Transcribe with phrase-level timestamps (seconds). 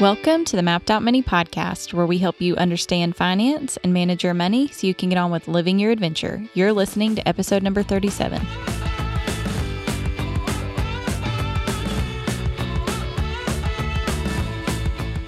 [0.00, 4.22] Welcome to the Mapped Out Money podcast, where we help you understand finance and manage
[4.22, 6.44] your money so you can get on with living your adventure.
[6.52, 8.75] You're listening to episode number 37.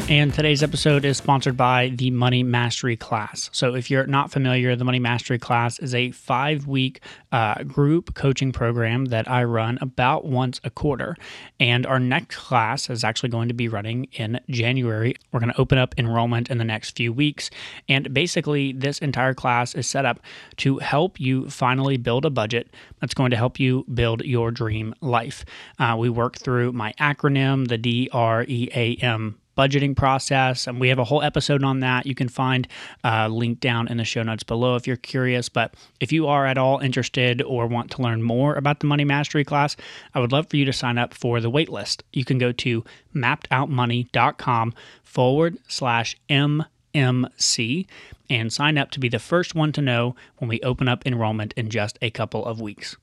[0.09, 3.51] And today's episode is sponsored by the Money Mastery class.
[3.53, 8.15] So, if you're not familiar, the Money Mastery class is a five week uh, group
[8.15, 11.15] coaching program that I run about once a quarter.
[11.61, 15.15] And our next class is actually going to be running in January.
[15.31, 17.51] We're going to open up enrollment in the next few weeks.
[17.87, 20.21] And basically, this entire class is set up
[20.57, 22.71] to help you finally build a budget
[23.03, 25.45] that's going to help you build your dream life.
[25.79, 30.69] Uh, we work through my acronym, the D R E A M budgeting process.
[30.69, 32.07] And we have a whole episode on that.
[32.07, 32.69] You can find
[33.03, 35.49] a uh, link down in the show notes below if you're curious.
[35.49, 39.05] But if you are at all interested or want to learn more about the Money
[39.05, 39.77] Mastery class,
[40.15, 42.03] I would love for you to sign up for the waitlist.
[42.13, 42.85] You can go to
[43.15, 47.87] mappedoutmoney.com forward slash MMC
[48.31, 51.53] and sign up to be the first one to know when we open up enrollment
[51.57, 52.97] in just a couple of weeks.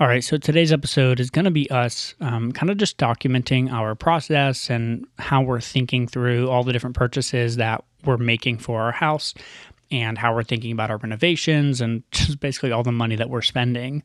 [0.00, 3.70] All right, so today's episode is going to be us um, kind of just documenting
[3.70, 8.80] our process and how we're thinking through all the different purchases that we're making for
[8.80, 9.34] our house
[9.90, 13.42] and how we're thinking about our renovations and just basically all the money that we're
[13.42, 14.02] spending.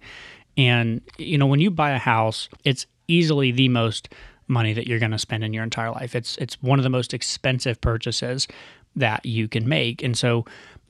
[0.58, 4.10] And, you know, when you buy a house, it's easily the most
[4.50, 6.14] money that you're going to spend in your entire life.
[6.14, 8.50] It's it's one of the most expensive purchases
[8.98, 10.04] that you can make.
[10.04, 10.44] And so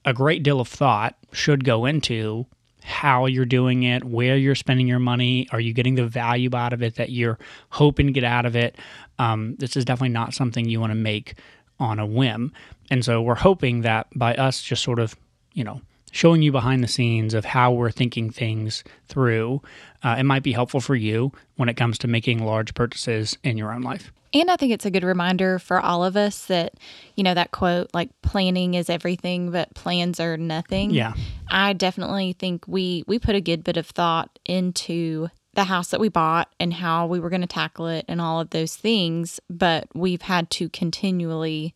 [0.04, 2.48] a great deal of thought should go into
[2.86, 5.48] how you're doing it, where you're spending your money.
[5.52, 8.56] Are you getting the value out of it that you're hoping to get out of
[8.56, 8.78] it?
[9.18, 11.36] Um, this is definitely not something you want to make
[11.80, 12.54] on a whim.
[12.90, 15.16] And so we're hoping that by us just sort of,
[15.54, 15.82] you know,
[16.16, 19.62] showing you behind the scenes of how we're thinking things through,
[20.02, 23.58] uh, it might be helpful for you when it comes to making large purchases in
[23.58, 24.14] your own life.
[24.34, 26.76] And I think it's a good reminder for all of us that,
[27.16, 30.92] you know, that quote, like planning is everything, but plans are nothing.
[30.92, 31.16] Yeah.
[31.50, 36.00] I definitely think we we put a good bit of thought into the house that
[36.00, 39.42] we bought and how we were going to tackle it and all of those things,
[39.50, 41.76] but we've had to continually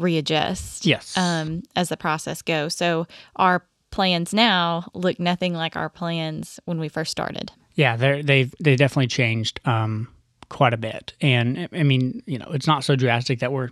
[0.00, 1.16] readjust yes.
[1.16, 2.74] um, as the process goes.
[2.74, 3.06] So
[3.36, 7.52] our plans now look nothing like our plans when we first started.
[7.74, 9.60] Yeah, they they've they definitely changed.
[9.64, 10.08] Um,
[10.50, 11.14] quite a bit.
[11.22, 13.70] And I mean, you know, it's not so drastic that we're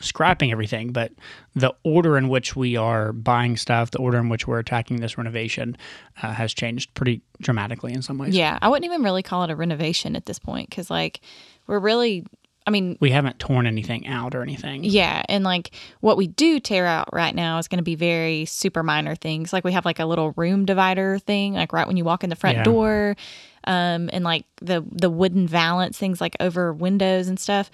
[0.00, 1.10] scrapping everything, but
[1.54, 5.18] the order in which we are buying stuff, the order in which we're attacking this
[5.18, 5.76] renovation
[6.22, 8.36] uh, has changed pretty dramatically in some ways.
[8.36, 11.20] Yeah, I wouldn't even really call it a renovation at this point because, like,
[11.66, 12.26] we're really
[12.66, 14.82] I mean, we haven't torn anything out or anything.
[14.82, 15.22] Yeah.
[15.28, 18.82] And like what we do tear out right now is going to be very super
[18.82, 19.52] minor things.
[19.52, 22.30] Like we have like a little room divider thing, like right when you walk in
[22.30, 22.64] the front yeah.
[22.64, 23.16] door
[23.64, 27.70] um, and like the the wooden valance things like over windows and stuff.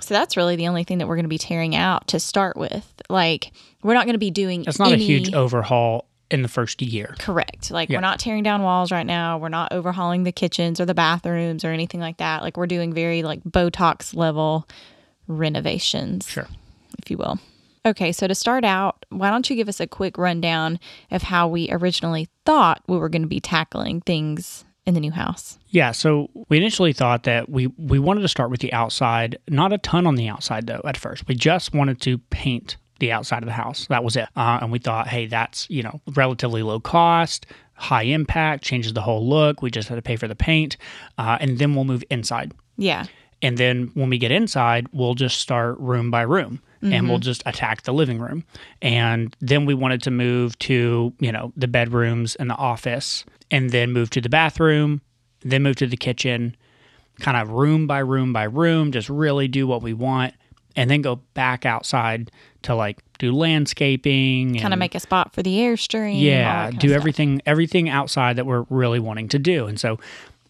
[0.00, 2.56] So that's really the only thing that we're going to be tearing out to start
[2.56, 2.92] with.
[3.08, 3.52] Like
[3.82, 4.64] we're not going to be doing.
[4.66, 7.14] It's not any, a huge overhaul in the first year.
[7.18, 7.70] Correct.
[7.70, 7.96] Like yeah.
[7.96, 9.38] we're not tearing down walls right now.
[9.38, 12.42] We're not overhauling the kitchens or the bathrooms or anything like that.
[12.42, 14.68] Like we're doing very like Botox level
[15.28, 16.28] renovations.
[16.28, 16.48] Sure.
[16.98, 17.38] If you will.
[17.84, 20.80] Okay, so to start out, why don't you give us a quick rundown
[21.12, 25.12] of how we originally thought we were going to be tackling things in the new
[25.12, 25.60] house?
[25.68, 29.72] Yeah, so we initially thought that we we wanted to start with the outside, not
[29.72, 31.28] a ton on the outside though at first.
[31.28, 33.86] We just wanted to paint the outside of the house.
[33.88, 34.28] That was it.
[34.36, 39.02] Uh, and we thought, hey, that's, you know, relatively low cost, high impact, changes the
[39.02, 39.62] whole look.
[39.62, 40.76] We just had to pay for the paint.
[41.18, 42.52] Uh, and then we'll move inside.
[42.76, 43.06] Yeah.
[43.42, 46.92] And then when we get inside, we'll just start room by room mm-hmm.
[46.92, 47.24] and we'll mm-hmm.
[47.24, 48.44] just attack the living room.
[48.80, 53.70] And then we wanted to move to, you know, the bedrooms and the office and
[53.70, 55.02] then move to the bathroom,
[55.40, 56.56] then move to the kitchen,
[57.20, 60.34] kind of room by room by room, just really do what we want,
[60.76, 62.30] and then go back outside
[62.62, 66.20] to like do landscaping, kind of make a spot for the airstream.
[66.20, 69.98] Yeah, do everything everything outside that we're really wanting to do, and so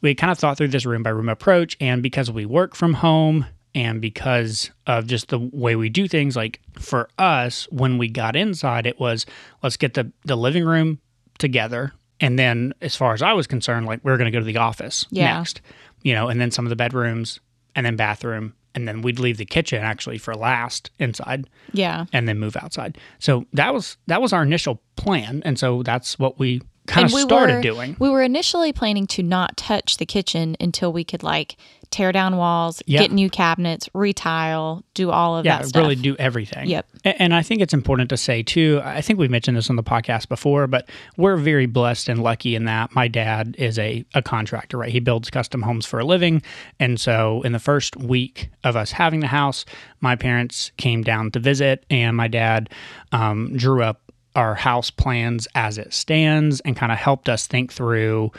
[0.03, 2.95] we kind of thought through this room by room approach, and because we work from
[2.95, 3.47] home.
[3.75, 8.35] And because of just the way we do things, like for us, when we got
[8.35, 9.27] inside, it was
[9.63, 10.99] let's get the, the living room
[11.39, 14.39] together and then, as far as I was concerned, like we are going to go
[14.39, 15.37] to the office yeah.
[15.37, 15.61] next,
[16.03, 17.41] you know, and then some of the bedrooms,
[17.75, 21.49] and then bathroom, and then we'd leave the kitchen actually for last inside.
[21.73, 22.99] Yeah, and then move outside.
[23.19, 27.13] So that was that was our initial plan, and so that's what we kind of
[27.13, 27.97] we started were, doing.
[27.99, 31.57] We were initially planning to not touch the kitchen until we could like
[31.91, 33.01] tear down walls, Yeah.
[33.03, 35.81] get new cabinets, retile, do all of yeah, that stuff.
[35.83, 36.69] really do everything.
[36.69, 36.87] Yep.
[37.05, 38.81] And I think it's important to say too.
[38.85, 42.57] I think we've mentioned this on the podcast before, but we're very blessed and lucky
[42.57, 44.91] in that my dad is a, a contractor, right?
[44.91, 46.43] He builds custom homes for a living.
[46.81, 49.65] And so in the first week of us having the house,
[50.01, 52.69] my parents came down to visit, and my dad
[53.13, 54.01] um, drew up
[54.37, 58.31] our house plans as it stands and kind of helped us think through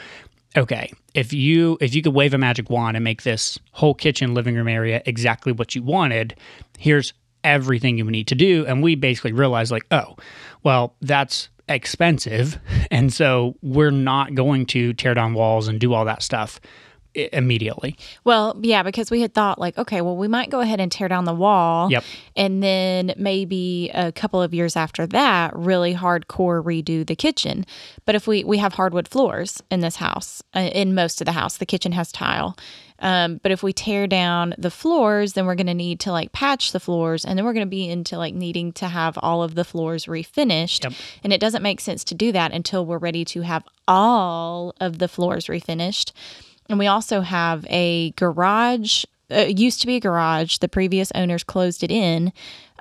[0.56, 4.32] okay if you if you could wave a magic wand and make this whole kitchen
[4.32, 6.34] living room area exactly what you wanted
[6.78, 7.12] here's
[7.44, 8.66] everything you need to do.
[8.66, 10.16] And we basically realized like oh
[10.62, 12.58] well that's expensive.
[12.90, 16.58] And so we're not going to tear down walls and do all that stuff
[17.32, 20.90] immediately Well, yeah, because we had thought like, okay, well, we might go ahead and
[20.90, 21.90] tear down the wall.
[21.90, 22.04] Yep.
[22.36, 27.64] And then maybe a couple of years after that, really hardcore redo the kitchen.
[28.04, 31.32] But if we we have hardwood floors in this house, uh, in most of the
[31.32, 32.56] house, the kitchen has tile.
[33.00, 36.32] Um, but if we tear down the floors, then we're going to need to like
[36.32, 39.42] patch the floors, and then we're going to be into like needing to have all
[39.42, 40.84] of the floors refinished.
[40.84, 40.92] Yep.
[41.22, 44.98] And it doesn't make sense to do that until we're ready to have all of
[44.98, 46.12] the floors refinished.
[46.68, 49.04] And we also have a garage.
[49.30, 50.58] Uh, it used to be a garage.
[50.58, 52.32] The previous owners closed it in,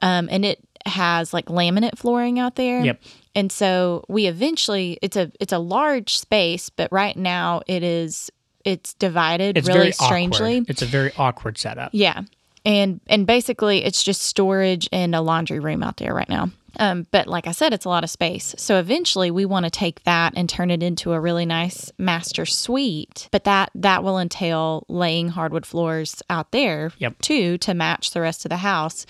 [0.02, 2.84] um, and it has like laminate flooring out there.
[2.84, 3.02] Yep.
[3.36, 8.32] And so we eventually it's a it's a large space, but right now it is
[8.66, 10.58] it's divided it's really strangely.
[10.58, 12.22] awkward it's a very awkward setup Yeah.
[12.66, 16.50] And and basically it's just storage and a laundry room out there right now.
[16.80, 18.54] Um, but like I said, it's a lot of space.
[18.58, 22.46] So eventually we want to take that and turn it into a really nice master
[22.46, 23.30] suite.
[23.32, 27.22] But that that will entail laying hardwood floors out there Yep.
[27.22, 29.06] too to match the rest of the house.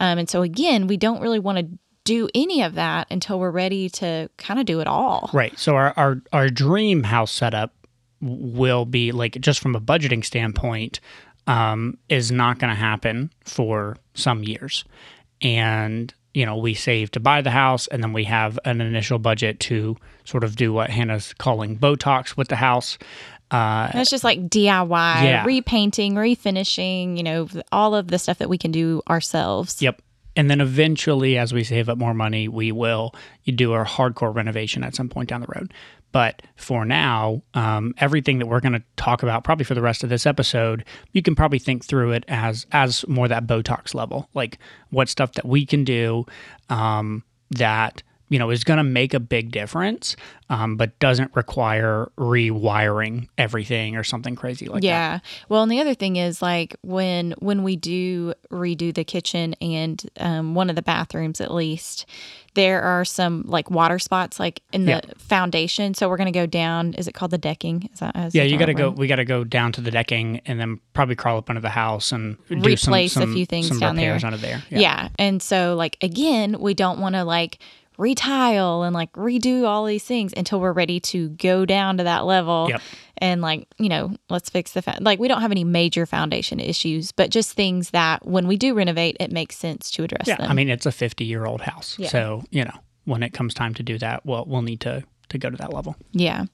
[0.00, 3.50] Um, and so again, we don't really want to do any of that until we're
[3.52, 5.30] ready to kind of do it all.
[5.32, 5.56] Right.
[5.58, 7.72] So our, our our dream house setup
[8.20, 10.98] will be like just from a budgeting standpoint
[11.46, 14.84] um, is not going to happen for some years,
[15.40, 19.18] and you know we save to buy the house, and then we have an initial
[19.18, 22.98] budget to sort of do what Hannah's calling Botox with the house.
[23.50, 25.44] Uh, That's just like DIY, Yeah.
[25.44, 29.82] repainting, refinishing, you know, all of the stuff that we can do ourselves.
[29.82, 30.00] Yep.
[30.34, 33.14] And then eventually, as we save up more money, we will
[33.44, 35.74] do our hardcore renovation at some point down the road.
[36.12, 40.04] But for now, um, everything that we're going to talk about, probably for the rest
[40.04, 44.28] of this episode, you can probably think through it as as more that Botox level,
[44.34, 44.58] like
[44.90, 46.26] what stuff that we can do
[46.68, 48.02] um, that
[48.32, 50.16] you know is going to make a big difference,
[50.48, 54.86] um, but doesn't require rewiring everything or something crazy like that.
[54.86, 55.18] yeah.
[55.48, 60.02] Well, and the other thing is like when when we do redo the kitchen and
[60.18, 62.06] um, one of the bathrooms at least,
[62.54, 65.00] there are some like water spots like in the Yeah.
[65.18, 65.94] foundation.
[65.94, 66.94] So we're gonna go down.
[66.94, 67.88] Is it called the decking?
[67.92, 68.90] Is that is Yeah, you got to go.
[68.90, 71.70] We got to go down to the decking and then probably crawl up under the
[71.70, 74.18] house and do some, Replace a few things some down there.
[74.18, 74.62] there.
[74.70, 75.08] Yeah.
[75.18, 77.58] And so like again, we don't want to like
[78.02, 82.24] retile and like redo all these things until we're ready to go down to that
[82.26, 82.82] level Yep.
[83.18, 86.60] and like, you know, let's fix the fa- like we don't have any major foundation
[86.60, 90.36] issues, but just things that when we do renovate, it makes sense to address Yeah,
[90.36, 90.50] them.
[90.50, 92.08] I mean it's a 50 year old house, Yeah.
[92.08, 95.38] so you know when it comes time to do that, well, we'll need to to
[95.38, 95.96] go to that level.
[96.12, 96.44] Yeah.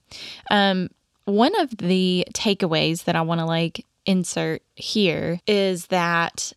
[0.50, 0.88] Um,
[1.24, 6.52] one of the takeaways that I want to like insert here is that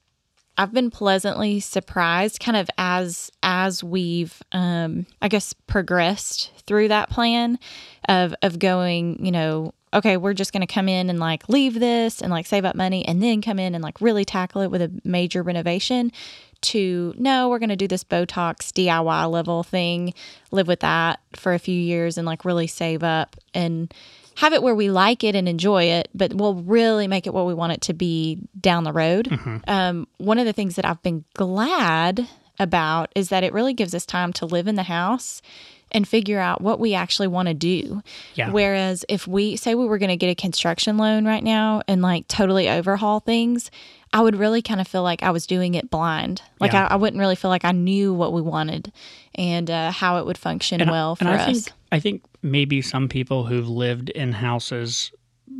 [0.57, 7.09] I've been pleasantly surprised kind of as as we've um I guess progressed through that
[7.09, 7.57] plan
[8.07, 11.79] of of going, you know, okay, we're just going to come in and like leave
[11.79, 14.71] this and like save up money and then come in and like really tackle it
[14.71, 16.11] with a major renovation
[16.61, 20.13] to no, we're going to do this Botox DIY level thing,
[20.51, 23.93] live with that for a few years and like really save up and
[24.41, 27.45] have it where we like it and enjoy it, but we'll really make it what
[27.45, 29.29] we want it to be down the road.
[29.67, 32.27] Um, one of the things that I've been glad
[32.59, 35.43] about is that it really gives us time to live in the house
[35.91, 38.01] and figure out what we actually want to do.
[38.33, 38.49] Yeah.
[38.49, 42.01] Whereas if we say we were going to get a construction loan right now and
[42.01, 43.69] like totally overhaul things,
[44.13, 46.41] I would really kind of feel like I was doing it blind.
[46.59, 46.87] Like Yeah.
[46.87, 48.91] I, I wouldn't really feel like I knew what we wanted
[49.35, 51.41] and uh, how it would function And, I- well for and us.
[51.47, 55.11] I think I think maybe some people who've lived in houses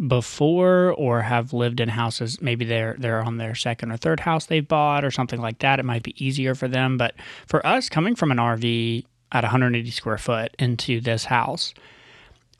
[0.07, 4.45] before or have lived in houses maybe they're they're on their second or third house
[4.45, 7.13] they've bought or something like that it might be easier for them but
[7.45, 11.73] for us coming from an RV at 180 square foot into this house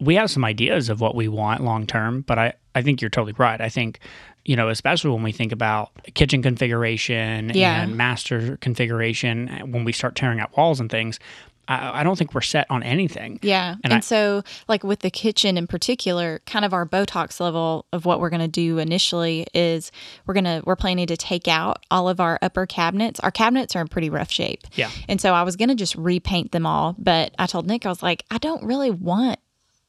[0.02, 3.10] we have some ideas of what we want long term, but I, I think you're
[3.10, 3.62] totally right.
[3.62, 4.00] I think,
[4.46, 7.84] you know, especially when we think about kitchen configuration Yeah.
[7.84, 11.20] and master configuration, when we start tearing out walls and things,
[11.68, 13.38] I, I don't think we're set on anything.
[13.44, 13.74] Yeah.
[13.74, 17.86] And, And I- so, like with the kitchen in particular, kind of our Botox level
[17.94, 19.92] of what we're going to do initially is
[20.26, 23.20] we're going to, we're planning to take out all of our upper cabinets.
[23.20, 24.64] Our cabinets are in pretty rough shape.
[24.74, 24.90] Yeah.
[25.08, 26.96] And so I was going to just repaint them all.
[26.98, 29.40] But I told Nick, I was like, I don't really want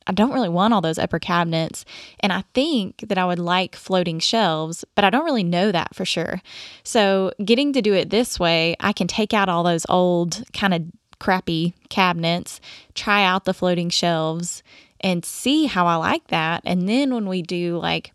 [0.06, 1.84] I don't really want all those upper cabinets.
[2.20, 5.94] And I think that I would like floating shelves, but I don't really know that
[5.94, 6.40] for sure.
[6.84, 10.74] So, getting to do it this way, I can take out all those old kind
[10.74, 10.82] of
[11.18, 12.60] crappy cabinets,
[12.94, 14.62] try out the floating shelves,
[15.00, 16.62] and see how I like that.
[16.64, 18.12] And then when we do like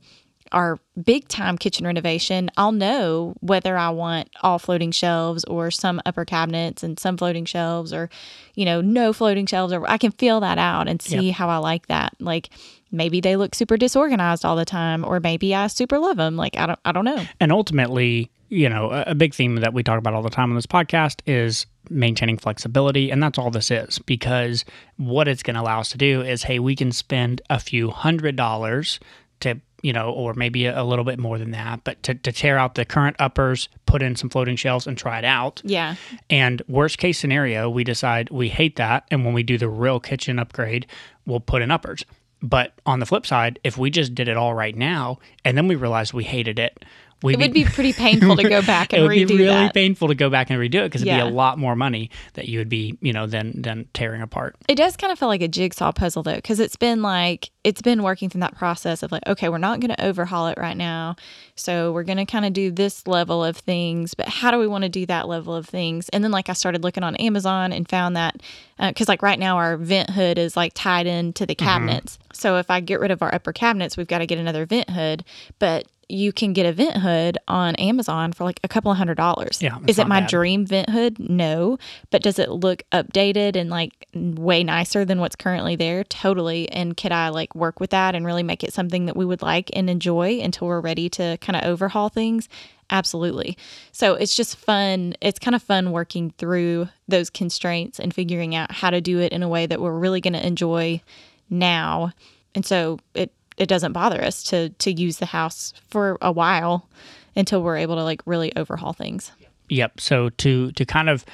[0.51, 6.01] our big time kitchen renovation, I'll know whether I want all floating shelves or some
[6.06, 8.10] upper cabinets and some floating shelves or,
[8.56, 11.58] you know, no floating shelves or I can feel that out and see how I
[11.58, 12.13] like that.
[12.20, 12.50] Like
[12.92, 16.36] maybe they look super disorganized all the time or maybe I super love them.
[16.36, 17.24] Like I don't I don't know.
[17.39, 20.50] And ultimately, you know, a, a big theme that we talk about all the time
[20.50, 23.12] on this podcast is maintaining flexibility.
[23.12, 24.66] And that's all this is because
[24.98, 27.89] what it's going to allow us to do is hey, we can spend a few
[27.92, 29.00] hundred dollars
[29.42, 32.29] to, you know, or maybe a, a little bit more than that, but to, to
[32.34, 35.62] tear out the current uppers, put in some floating shelves and try it out.
[35.63, 35.96] Yeah.
[36.29, 39.06] And worst case scenario, we decide we hate that.
[39.12, 40.88] And when we do the real kitchen upgrade,
[41.25, 42.03] we'll put in uppers.
[42.41, 45.70] But on the flip side, if we just did it all right now and then
[45.70, 46.84] we realized we hated it,
[47.24, 49.15] we'd It would be pretty painful to go back and redo that.
[49.15, 49.74] it would be really that.
[49.74, 51.24] painful to go back and redo it because it'd Yeah.
[51.24, 54.55] be a lot more money that you would be, you know, than than tearing apart.
[54.67, 57.81] It does kind of feel like a jigsaw puzzle though, because it's been like it's
[57.81, 60.77] been working through that process of like, okay, we're not going to overhaul it right
[60.77, 61.15] now,
[61.55, 64.67] so we're going to kind of do this level of things, but how do we
[64.67, 66.07] want to do that level of things?
[66.09, 68.41] And then like I started looking on Amazon and found that
[68.79, 71.65] uh, because like right now our vent hood is like tied into the mm-hmm.
[71.65, 74.65] cabinets, so if I get rid of our upper cabinets, we've got to get another
[74.65, 75.25] vent hood,
[75.59, 79.16] but you can get a vent hood on Amazon for like a couple of hundred
[79.16, 79.62] dollars.
[79.62, 80.30] Yeah, is it my bad.
[80.30, 81.20] dream vent hood?
[81.20, 81.78] No.
[82.12, 86.04] But does it look updated and like way nicer than what's currently there?
[86.06, 86.70] Totally.
[86.70, 89.42] And could I like work with that and really make it something that we would
[89.42, 92.48] like and enjoy until we're ready to kind of overhaul things?
[92.90, 93.58] Absolutely.
[93.92, 95.14] So it's just fun.
[95.20, 99.34] It's kind of fun working through those constraints and figuring out how to do it
[99.34, 101.02] in a way that we're really going to enjoy
[101.50, 102.14] now.
[102.56, 106.88] And so it it doesn't bother us to to use the house for a while
[107.36, 109.32] until we're able to like really overhaul things.
[109.70, 110.00] Yep.
[110.00, 111.26] So to to kind of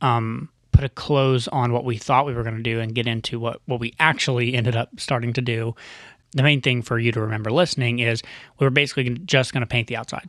[0.00, 3.06] um, put a close on what we thought we were going to do and get
[3.06, 5.74] into what what we actually ended up starting to do,
[6.32, 8.22] the main thing for you to remember listening is
[8.58, 10.28] we were basically just going to paint the outside.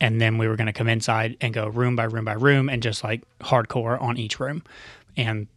[0.00, 2.68] And then we were going to come inside and go room by room by room
[2.68, 4.62] and just like hardcore on each room.
[5.16, 5.48] And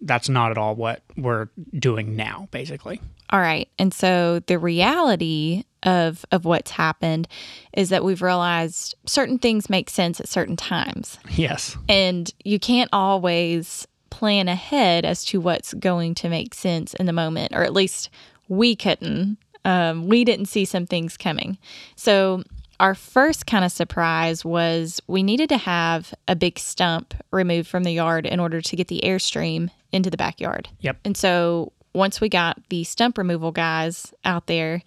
[0.00, 1.48] that's not at all what we're
[1.78, 3.00] doing now, basically.
[3.30, 3.68] All right.
[3.78, 7.28] And so the reality of of what's happened
[7.72, 11.18] is that we've realized certain things make sense at certain times.
[11.30, 11.76] Yes.
[11.88, 17.12] And you can't always plan ahead as to what's going to make sense in the
[17.12, 18.10] moment, or at least
[18.48, 19.38] we couldn't.
[19.64, 21.58] Um, we didn't see some things coming.
[21.96, 22.44] So,
[22.80, 27.84] our first kind of surprise was we needed to have a big stump removed from
[27.84, 30.68] the yard in order to get the airstream into the backyard.
[30.80, 30.98] Yep.
[31.04, 34.82] And so, once we got the stump removal guys out there,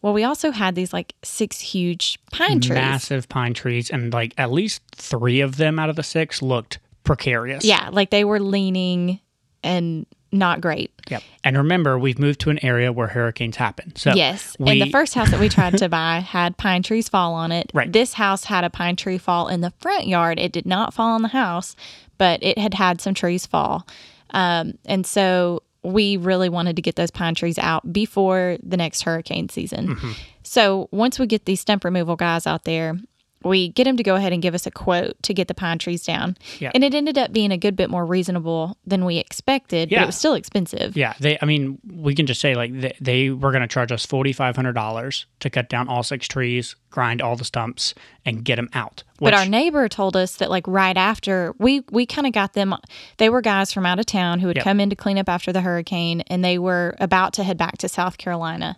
[0.00, 2.76] well, we also had these like six huge pine trees.
[2.76, 3.90] Massive pine trees.
[3.90, 7.64] And like at least three of them out of the six looked precarious.
[7.64, 9.20] Yeah, like they were leaning
[9.62, 10.92] and not great.
[11.08, 11.22] Yep.
[11.44, 13.94] And remember, we've moved to an area where hurricanes happen.
[13.96, 14.56] So yes.
[14.58, 17.52] we, and the first house that we tried to buy had pine trees fall on
[17.52, 17.70] it.
[17.72, 17.92] Right.
[17.92, 20.38] This house had a pine tree fall in the front yard.
[20.38, 21.76] It did not fall on the house,
[22.18, 23.86] but it had had some trees fall.
[24.30, 29.02] Um, and so we really wanted to get those pine trees out before the next
[29.02, 29.88] hurricane season.
[29.88, 30.12] Mm-hmm.
[30.42, 32.96] So once we get these stump removal guys out there,
[33.46, 35.78] we get them to go ahead and give us a quote to get the pine
[35.78, 36.36] trees down.
[36.58, 36.70] Yeah.
[36.74, 40.02] And it ended up being a good bit more reasonable than we expected, but Yeah.
[40.02, 40.96] it was still expensive.
[40.96, 41.38] yeah, they.
[41.40, 44.32] I mean, we can just say like they, they were going to charge us forty
[44.32, 48.56] five hundred dollars to cut down all six trees, grind all the stumps, and get
[48.56, 49.02] them out.
[49.18, 52.74] But our neighbor told us that like right after we we kind of got them
[53.16, 54.64] they were guys from out of town who had Yep.
[54.64, 57.78] come in to clean up after the hurricane and they were about to head back
[57.78, 58.76] to South Carolina.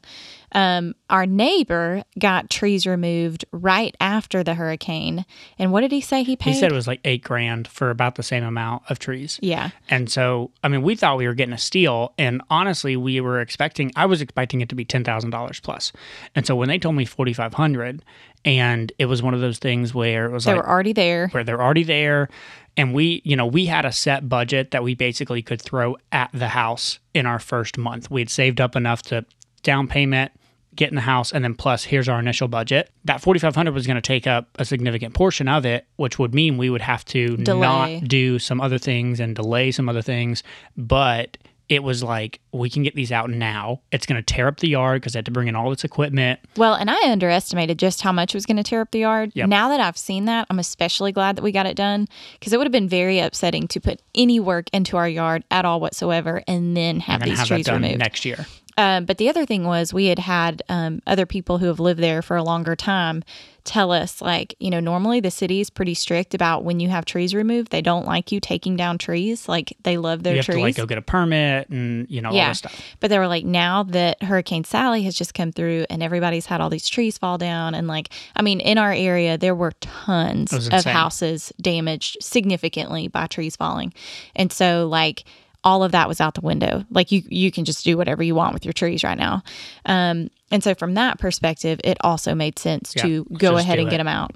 [0.52, 5.26] Um, our neighbor got trees removed right after the hurricane.
[5.58, 6.54] And what did he say he paid?
[6.54, 9.38] he said it was like eight grand for about the same amount of trees.
[9.42, 9.70] yeah.
[9.90, 13.40] And so, I mean, we thought we were getting a steal, and honestly, we were
[13.40, 13.92] expecting.
[13.96, 15.92] I was expecting it to be ten thousand dollars plus.
[16.34, 18.02] And so, when they told me forty five hundred,
[18.44, 20.92] and it was one of those things where it was like They like were already
[20.92, 21.28] there.
[21.28, 22.28] where they're already there,
[22.76, 26.30] and we, you know, we had a set budget that we basically could throw at
[26.32, 28.10] the house in our first month.
[28.10, 29.24] We had saved up enough to
[29.62, 30.32] down payment,
[30.74, 32.90] get in the house, and then plus here's our initial budget.
[33.04, 36.56] That 4500 was going to take up a significant portion of it, which would mean
[36.56, 37.98] we would have to Delay.
[38.00, 40.42] not do some other things and delay some other things.
[40.76, 41.36] But
[41.68, 43.80] it was like we can get these out now.
[43.92, 45.84] It's going to tear up the yard because I had to bring in all this
[45.84, 46.40] equipment.
[46.56, 49.32] Well, and I underestimated just how much was going to tear up the yard.
[49.34, 49.48] Yep.
[49.48, 52.06] Now that I've seen that, I'm especially glad that we got it done
[52.38, 55.66] because it would have been very upsetting to put any work into our yard at
[55.66, 57.98] all whatsoever and then have I'm going to these have that trees done removed.
[57.98, 58.46] next year.
[58.78, 62.00] Um, but the other thing was we had had um, other people who have lived
[62.00, 63.24] there for a longer time
[63.64, 67.04] tell us like you know normally the city is pretty strict about when you have
[67.04, 70.46] trees removed they don't like you taking down trees like they love their you have
[70.46, 72.80] trees to like go get a permit and you know all yeah this stuff.
[72.98, 76.62] but they were like now that hurricane sally has just come through and everybody's had
[76.62, 80.52] all these trees fall down and like i mean in our area there were tons
[80.68, 83.92] of houses damaged significantly by trees falling.
[84.34, 85.24] And so like
[85.64, 86.84] all of that was out the window.
[86.90, 89.42] Like you you can just do whatever you want with your trees right now.
[89.84, 93.88] Um and so from that perspective it also made sense Yeah, to go ahead and
[93.88, 93.90] it.
[93.90, 94.34] get them out.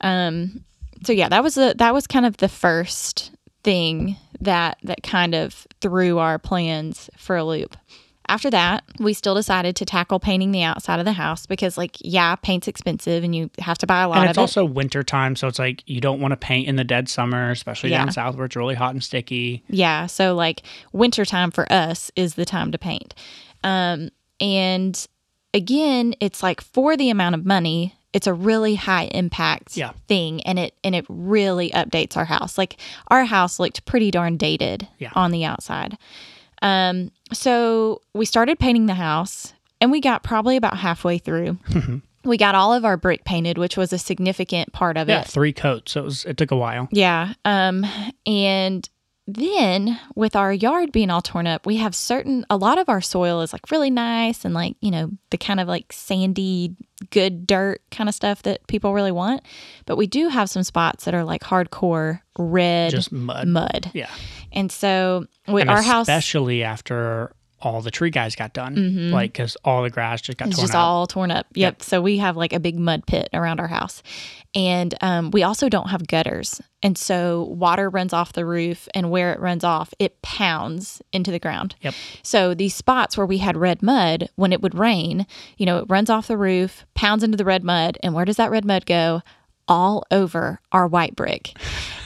[0.00, 0.64] Um
[1.04, 3.30] so yeah that was the that was kind of the first
[3.62, 7.76] thing that that kind of threw our plans for a loop
[8.28, 11.96] after that we still decided to tackle painting the outside of the house because like
[12.00, 14.26] yeah paint's expensive and you have to buy a lot of it.
[14.26, 16.76] And it's it also winter time, so it's like you don't want to paint in
[16.76, 17.98] the dead summer, especially Yeah.
[18.04, 19.62] down south where it's really hot and sticky.
[19.68, 23.14] yeah so like wintertime for us is the time to paint
[23.64, 25.06] um and
[25.54, 29.92] again it's like for the amount of money it's a really high impact Yeah.
[30.06, 32.76] thing and it and it really updates our house like
[33.08, 35.10] our house looked pretty darn dated Yeah.
[35.14, 35.98] on the outside
[36.62, 41.58] um so we started painting the house and we got probably about halfway through
[42.24, 45.12] we got all of our brick painted which was a significant part of it.
[45.12, 45.92] Yeah, it three coats.
[45.92, 46.88] So it was it took a while.
[46.90, 47.34] yeah.
[47.44, 47.86] Um,
[48.26, 48.88] and
[49.30, 53.02] then with our yard being all torn up, we have certain, a lot of our
[53.02, 56.74] soil is like really nice and like, you know, the kind of like sandy,
[57.10, 59.42] good dirt kind of stuff that people really want.
[59.84, 63.46] But we do have some spots that are like hardcore red Just mud.
[63.48, 63.90] mud.
[63.92, 64.10] Yeah.
[64.52, 69.32] And so with And our house, especially after all the tree guys got done, like
[69.32, 70.80] because all the grass just got It's torn just up.
[70.80, 71.46] all torn up.
[71.54, 71.82] Yep.
[71.82, 74.00] So we have like a big mud pit around our house.
[74.54, 76.60] And um, we also don't have gutters.
[76.84, 81.30] And so water runs off the roof, and where it runs off, it pounds into
[81.32, 81.74] the ground.
[81.82, 81.94] Yep.
[82.22, 85.26] So these spots where we had red mud, when it would rain,
[85.58, 87.98] you know, it runs off the roof, pounds into the red mud.
[88.02, 89.20] And where does that red mud go?
[89.66, 91.58] All over our white brick.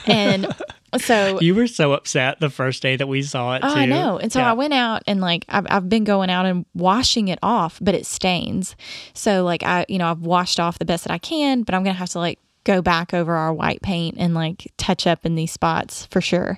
[0.07, 0.47] And
[0.97, 3.61] so you were so upset the first day that we saw it.
[3.63, 3.79] Oh, too.
[3.79, 4.17] I know.
[4.17, 4.51] And so Yeah.
[4.51, 7.95] I went out and like I've, I've been going out and washing it off, but
[7.95, 8.75] it stains.
[9.13, 11.83] So like I, you know, I've washed off the best that I can, but I'm
[11.83, 15.35] gonna have to like go back over our white paint and like touch up in
[15.35, 16.57] these spots for sure.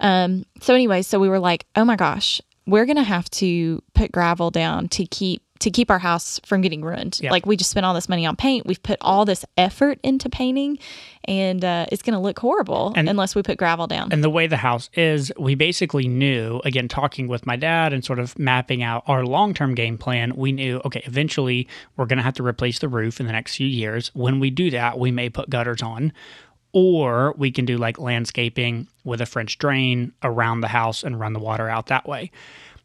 [0.00, 0.44] Um.
[0.60, 4.50] So anyway, so we were like, oh my gosh, we're gonna have to put gravel
[4.50, 7.20] down to keep to keep our house from getting ruined.
[7.22, 7.30] Yeah.
[7.30, 8.66] Like we just spent all this money on paint.
[8.66, 10.78] We've put all this effort into painting,
[11.24, 14.12] and uh, it's gonna look horrible And- unless we put gravel down.
[14.12, 18.04] And the way the house is, we basically knew, again, talking with my dad and
[18.04, 22.16] sort of mapping out our long term game plan, we knew, okay, eventually we're going
[22.18, 24.10] to have to replace the roof in the next few years.
[24.14, 26.12] When we do that, we may put gutters on,
[26.72, 31.32] or we can do like landscaping with a French drain around the house and run
[31.32, 32.30] the water out that way.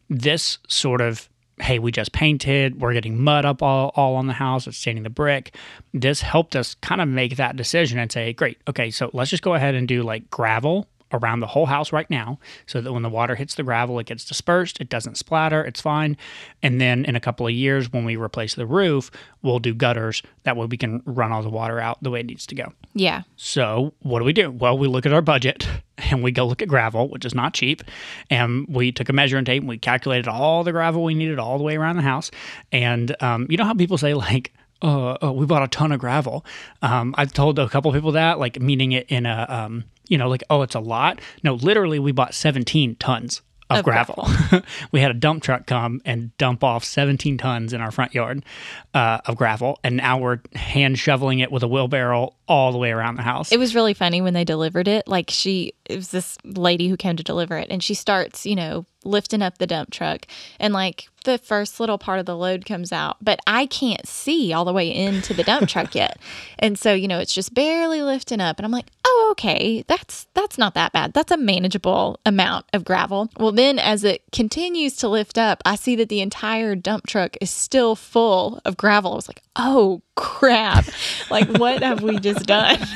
[0.10, 4.34] This sort of hey, we just painted, we're getting mud up all, all on the
[4.34, 5.56] house, it's staining the brick.
[5.94, 9.44] This helped us kind of make that decision and say, great, okay, so let's just
[9.44, 13.04] go ahead and do like gravel around the whole house right now so that when
[13.04, 16.18] the water hits the gravel, it gets dispersed, it doesn't splatter, it's fine.
[16.62, 20.22] And then in a couple of years, when we replace the roof, we'll do gutters.
[20.44, 22.74] That way we can run all the water out the way it needs to go.
[22.94, 23.22] yeah.
[23.38, 24.52] So, what do we do?
[24.52, 25.68] Well, we look at our budget
[26.12, 27.84] and we go look at gravel, which is not cheap.
[28.30, 31.58] And we took a measuring tape and we calculated all the gravel we needed all
[31.58, 32.32] the way around the house.
[32.72, 36.00] And um, you know how people say, like, uh, uh, we bought a ton of
[36.00, 36.46] gravel.
[36.82, 40.30] Um, I've told a couple people that, like, meaning it in a, um, you know,
[40.30, 41.20] like, oh, it's a lot.
[41.44, 44.28] No, literally, we bought 17 tons of, Of gravel.
[44.91, 48.45] we had a dump truck come and dump off 17 tons in our front yard
[48.93, 49.80] uh, of gravel.
[49.84, 53.51] And now we're hand shoveling it with a wheelbarrow all the way around the house.
[53.51, 55.08] It was really funny when they delivered it.
[55.08, 58.56] Like she, it was this lady who came to deliver it, and she starts, you
[58.56, 60.28] know, lifting up the dump truck,
[60.60, 64.54] and like the first little part of the load comes out, but I can't see
[64.54, 66.20] all the way into the dump truck yet,
[66.60, 70.28] and so you know it's just barely lifting up, and I'm like, oh, okay, that's
[70.34, 71.13] that's not that bad.
[71.13, 73.30] That's a manageable amount of gravel.
[73.38, 77.38] Well, then as it continues to lift up, I see that the entire dump truck
[77.41, 79.13] is still full of gravel.
[79.13, 80.86] I was like, oh crap,
[81.30, 82.80] like what have we just done?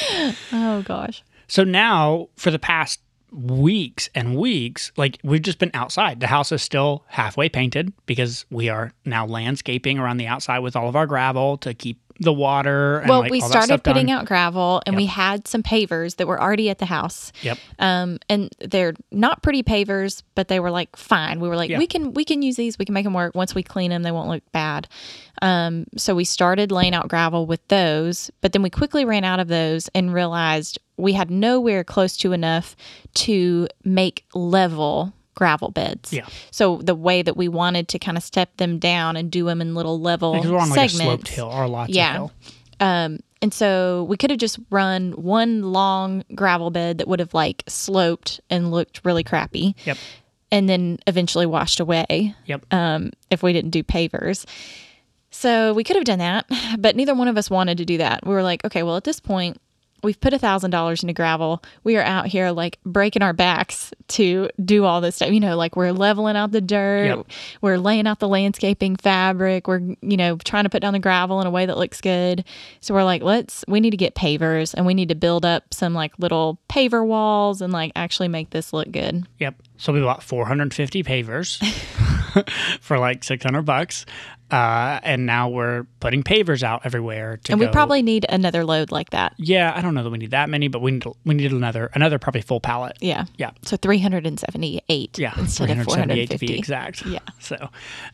[0.52, 1.22] oh gosh.
[1.46, 3.00] So now, for the past
[3.32, 6.20] weeks and weeks, like we've just been outside.
[6.20, 10.76] The house is still halfway painted because we are now landscaping around the outside with
[10.76, 12.98] all of our gravel to keep the water.
[12.98, 14.18] And well, like we all that started putting done.
[14.18, 14.98] out gravel, and Yep.
[14.98, 17.32] we had some pavers that were already at the house.
[17.42, 17.58] Yep.
[17.78, 21.40] Um, and they're not pretty pavers, but they were like fine.
[21.40, 21.78] We were like, Yeah.
[21.78, 22.78] we can we can use these.
[22.78, 23.34] We can make them work.
[23.34, 24.88] Once we clean them, they won't look bad.
[25.40, 29.40] Um, so we started laying out gravel with those, but then we quickly ran out
[29.40, 32.76] of those and realized we had nowhere close to enough
[33.14, 36.12] to make level gravel beds.
[36.12, 36.26] Yeah.
[36.50, 39.60] So the way that we wanted to kind of step them down and do them
[39.60, 42.10] in little level Because we're on like a sloped hill or lots Yeah.
[42.10, 42.32] of hill.
[42.80, 47.32] Um, and so we could have just run one long gravel bed that would have
[47.34, 49.96] like sloped and looked really crappy Yep.
[50.52, 52.66] and then eventually washed away Yep.
[52.72, 54.44] um, if we didn't do pavers.
[55.30, 56.44] So we could have done that,
[56.78, 58.24] but neither one of us wanted to do that.
[58.26, 59.58] We were like, okay, well, at this point,
[60.02, 61.62] we've put a thousand dollars into gravel.
[61.84, 65.30] We are out here like breaking our backs to do all this stuff.
[65.30, 67.26] You know, like we're leveling out the dirt, Yep.
[67.60, 71.40] we're laying out the landscaping fabric, we're you know trying to put down the gravel
[71.40, 72.44] in a way that looks good.
[72.80, 75.72] So we're like, let's we need to get pavers and we need to build up
[75.72, 79.26] some like little paver walls and like actually make this look good.
[79.38, 79.54] Yep.
[79.76, 81.58] So we bought 450 pavers
[82.80, 84.06] for like 600 bucks.
[84.50, 88.64] Uh, and now we're putting pavers out everywhere to And we go- probably need another
[88.66, 89.32] load like that.
[89.38, 91.90] Yeah, I don't know that we need that many, but we need we need another
[91.94, 92.98] another probably full pallet.
[93.00, 93.24] Yeah.
[93.38, 93.52] Yeah.
[93.62, 96.46] So 378 Yeah, instead of 378 to 450.
[96.46, 97.06] be exact.
[97.06, 97.18] Yeah.
[97.40, 97.68] So,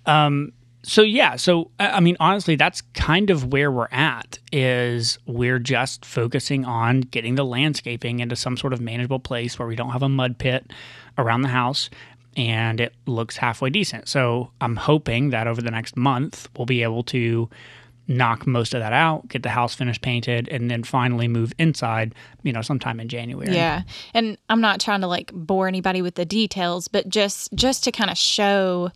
[0.06, 0.52] um,
[0.84, 4.38] so yeah, so I mean, honestly, that's kind of where we're at.
[4.52, 9.66] Is we're just focusing on getting the landscaping into some sort of manageable place where
[9.66, 10.70] we don't have a mud pit
[11.18, 11.90] around the house,
[12.36, 14.08] and it looks halfway decent.
[14.08, 17.48] So I'm hoping that over the next month we'll be able to
[18.10, 22.14] knock most of that out, get the house finished painted, and then finally move inside.
[22.42, 23.54] You know, sometime in January.
[23.54, 23.82] Yeah.
[24.14, 27.92] And I'm not trying to like bore anybody with the details, but just just to
[27.92, 28.90] kind of show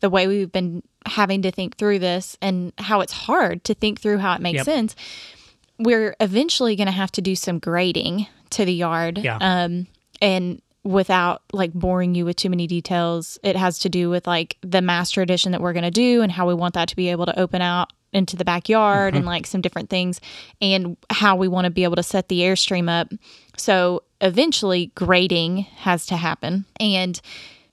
[0.00, 4.00] the way we've been having to think through this and how it's hard to think
[4.00, 4.64] through how it makes Yep.
[4.66, 4.96] sense.
[5.78, 9.18] We're eventually going to have to do some grading to the yard.
[9.18, 9.38] Yeah.
[9.40, 9.86] Um
[10.20, 14.56] and without like boring you with too many details, it has to do with like
[14.62, 17.08] the master edition that we're going to do and how we want that to be
[17.08, 19.28] able to open out into the backyard and mm-hmm.
[19.28, 20.20] like some different things
[20.62, 23.12] and how we want to be able to set the airstream up.
[23.56, 26.64] So eventually grading has to happen.
[26.80, 27.20] And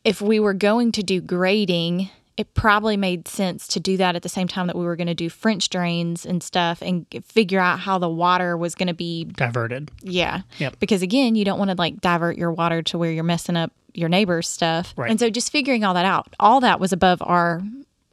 [0.04, 4.22] if we were going to do grading, it probably made sense to do that at
[4.24, 7.60] the same time that we were going to do French drains and stuff and figure
[7.60, 9.90] out how the water was going to be diverted.
[10.02, 10.42] yeah.
[10.58, 10.80] Yep.
[10.80, 13.72] Because again, you don't want to like divert your water to where you're messing up
[13.94, 14.94] your neighbor's stuff.
[14.98, 15.10] Right.
[15.10, 17.62] And so just figuring all that out, all that was above our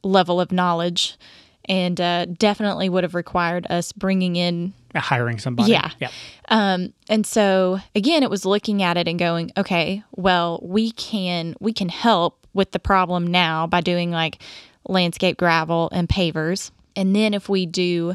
[0.05, 1.17] level of knowledge
[1.65, 5.71] and uh, definitely would have required us bringing in Hiring somebody.
[5.73, 5.91] Yeah.
[6.01, 6.11] Yeah.
[6.49, 11.55] um, and so again, it was looking at it and going, okay, well, we can
[11.61, 14.41] we can help with the problem now by doing like
[14.89, 18.15] landscape gravel and pavers, and then if we do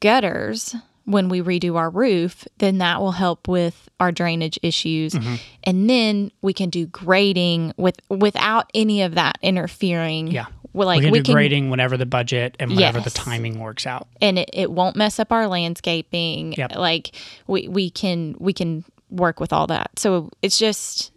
[0.00, 5.34] gutters when we redo our roof, then that will help with our drainage issues, Mm-hmm.
[5.64, 10.28] and then we can do grading with without any of that interfering.
[10.28, 10.46] Yeah.
[10.72, 13.58] Well, like we can we do can grading whenever the budget and whenever the timing
[13.58, 14.06] works out.
[14.20, 16.76] and it, it won't mess up our landscaping Yep.
[16.76, 17.16] like
[17.48, 21.10] we we can we can work with all that so it's just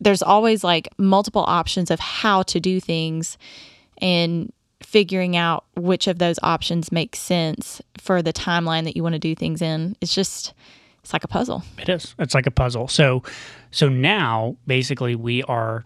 [0.00, 3.36] there's always like multiple options of how to do things
[3.98, 9.12] and figuring out which of those options makes sense for the timeline that you want
[9.12, 10.54] to do things in it's just
[11.02, 12.14] it's like a puzzle It is.
[12.18, 12.88] It's like a puzzle.
[12.88, 13.22] So
[13.70, 15.84] so now basically we are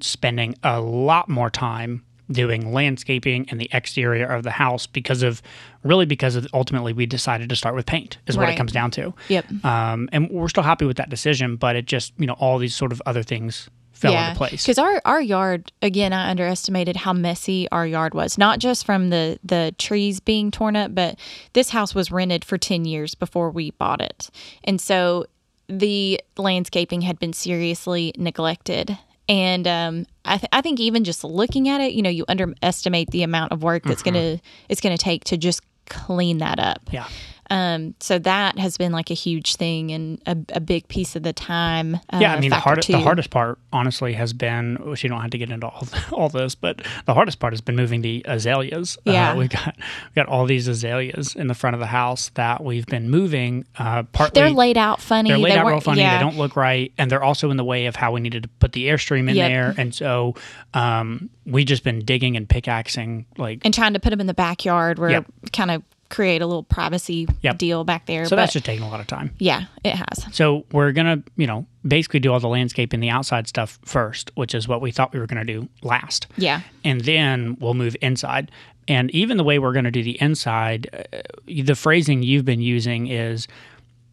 [0.00, 5.42] spending a lot more time doing landscaping and the exterior of the house because of
[5.82, 8.90] really because of ultimately we decided to start with paint is what it comes down
[8.90, 9.14] to.
[9.28, 9.64] Yep.
[9.64, 12.74] Um, and we're still happy with that decision, but it just you know all these
[12.74, 14.62] sort of other things fell into place.
[14.64, 18.38] Because our, our yard, again, I underestimated how messy our yard was.
[18.38, 21.18] Not just from the, the trees being torn up, but
[21.52, 24.30] this house was rented for 10 years before we bought it.
[24.64, 25.26] And so
[25.68, 28.96] the landscaping had been seriously neglected.
[29.28, 33.10] And um, I, th- I think even just looking at it, you know, you underestimate
[33.10, 36.80] the amount of work that's gonna it's gonna take to just clean that up.
[36.90, 37.06] Yeah.
[37.50, 41.22] Um, so that has been like a huge thing and a, a big piece of
[41.22, 41.94] the time.
[42.12, 45.30] Uh, Yeah, I mean the the hardest part honestly has been which you don't have
[45.30, 48.98] to get into all all this, but the hardest part has been moving the azaleas.
[49.04, 49.32] Yeah.
[49.32, 52.62] uh, we've got we've got all these azaleas in the front of the house that
[52.62, 53.64] we've been moving.
[53.78, 55.30] Uh, partly They're laid out funny.
[55.30, 56.00] they're laid They out real funny.
[56.00, 56.18] Yeah.
[56.18, 58.48] They don't look right, and they're also in the way of how we needed to
[58.60, 59.48] put the airstream in Yep.
[59.50, 59.74] there.
[59.78, 60.34] And so
[60.74, 63.60] um, we just been digging and pickaxing like.
[63.64, 65.26] and trying to put them in the backyard where Yep.
[65.52, 67.58] kind of create a little privacy Yep.
[67.58, 68.24] deal back there.
[68.24, 69.30] so but that's just taking a lot of time.
[69.38, 70.26] yeah, it has.
[70.32, 74.30] So we're gonna, you know, basically do all the landscape and the outside stuff first,
[74.34, 76.26] which is what we thought we were going to do last.
[76.36, 76.60] Yeah.
[76.84, 78.50] And then we'll move inside.
[78.88, 82.60] And even the way we're going to do the inside, uh, the phrasing you've been
[82.60, 83.46] using is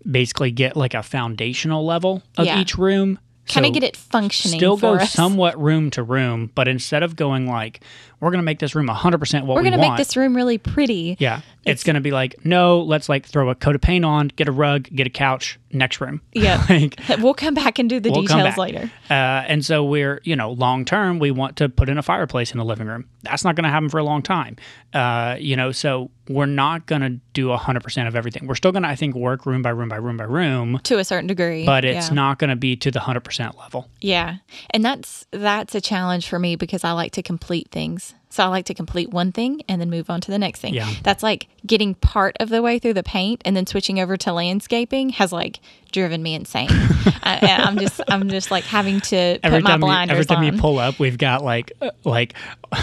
[0.09, 2.59] basically get like a foundational level of Yeah.
[2.61, 3.19] each room.
[3.47, 4.57] Kind of So get it functioning.
[4.59, 5.11] Still go us.
[5.13, 7.79] somewhat room to room, but instead of going like,
[8.19, 9.93] we're going to make this room 100% what We're we gonna want.
[9.93, 11.15] make this room really pretty.
[11.19, 11.41] Yeah.
[11.65, 14.47] It's, going to be like, no, let's like throw a coat of paint on, get
[14.47, 16.21] a rug, get a couch, next room.
[16.33, 16.63] Yeah.
[16.69, 18.91] like, We'll come back and do the we'll details later.
[19.09, 22.51] Uh, and so we're, you know, long term, we want to put in a fireplace
[22.51, 23.05] in the living room.
[23.23, 24.57] That's not going to happen for a long time.
[24.93, 28.47] Uh, you know, so we're not going to do 100% of everything.
[28.47, 30.97] We're still going to, I think, work room by room by room by room, To
[30.99, 31.65] a certain degree.
[31.65, 32.13] but it's yeah.
[32.13, 33.89] not going to be to the 100% level.
[34.01, 34.37] Yeah.
[34.71, 38.13] And that's that's a challenge for me because I like to complete things.
[38.35, 40.73] So I like to complete one thing and then move on to the next thing.
[40.73, 40.93] Yeah.
[41.03, 44.33] That's like getting part of the way through the paint and then switching over to
[44.33, 45.61] landscaping has like
[45.93, 46.67] driven me insane.
[47.23, 50.25] I, I'm just I'm just like having to Every put my time, you, blinders every
[50.25, 50.53] time on.
[50.53, 52.33] you pull up, we've got like uh, like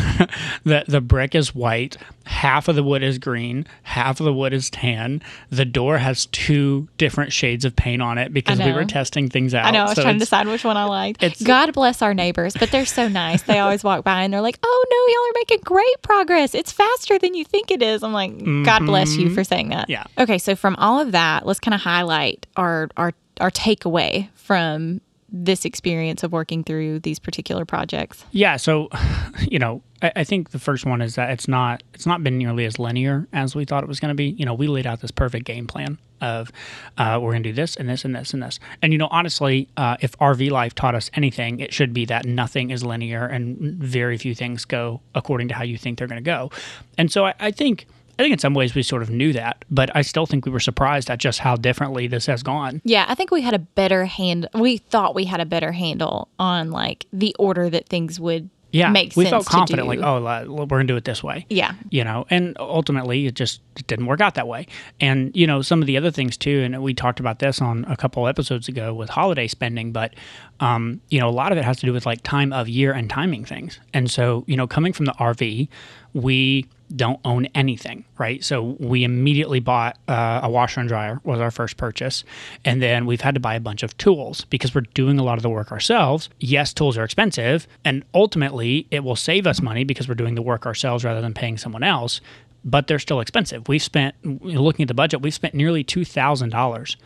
[0.64, 4.52] the the brick is white, half of the wood is green, half of the wood
[4.52, 5.22] is tan.
[5.50, 9.54] The door has two different shades of paint on it because we were testing things
[9.54, 9.66] out.
[9.66, 11.22] I know I was So trying to decide which one I liked.
[11.44, 13.42] God bless our neighbors, but they're so nice.
[13.42, 16.54] They always walk by and they're like, "Oh no, y'all are making great progress.
[16.54, 18.32] It's faster than you think it is." I'm like,
[18.64, 19.92] "God bless you for saying that." Mm-hmm.
[19.92, 20.22] Yeah.
[20.22, 25.00] Okay, so from all of that, let's kind of highlight our our our takeaway from
[25.32, 28.24] this experience of working through these particular projects.
[28.32, 28.88] Yeah, so
[29.40, 32.38] you know, I, I think the first one is that it's not it's not been
[32.38, 34.26] nearly as linear as we thought it was going to be.
[34.26, 36.52] You know, we laid out this perfect game plan of
[36.98, 38.60] uh, we're going to do this and this and this and this.
[38.82, 42.26] And you know, honestly, uh, if RV life taught us anything, it should be that
[42.26, 46.22] nothing is linear and very few things go according to how you think they're going
[46.22, 46.50] to go.
[46.98, 47.86] And so I, I think.
[48.18, 50.52] I think in some ways we sort of knew that, but I still think we
[50.52, 52.80] were surprised at just how differently this has gone.
[52.84, 54.48] Yeah, I think we had a better hand.
[54.54, 58.90] We thought we had a better handle on like the order that things would Yeah,
[58.90, 59.30] make we sense.
[59.32, 61.46] felt confident, like, oh, we're going to do it this way.
[61.50, 64.66] yeah, you know and ultimately it just it didn't work out that way
[65.00, 67.84] and you know some of the other things too and we talked about this on
[67.88, 70.14] a couple episodes ago with holiday spending but
[70.60, 72.92] um, you know a lot of it has to do with like time of year
[72.92, 75.68] and timing things and so you know coming from the rv
[76.14, 78.44] we don't own anything right?
[78.44, 82.22] So we immediately bought uh, a washer and dryer was our first purchase.
[82.64, 85.38] And then we've had to buy a bunch of tools because we're doing a lot
[85.38, 86.28] of the work ourselves.
[86.38, 90.42] Yes tools are expensive and ultimately it will save us money because we're doing the
[90.42, 92.20] work ourselves rather than paying someone else
[92.64, 93.66] but they're still expensive.
[93.66, 96.96] We've spent looking at the budget we've spent nearly $2000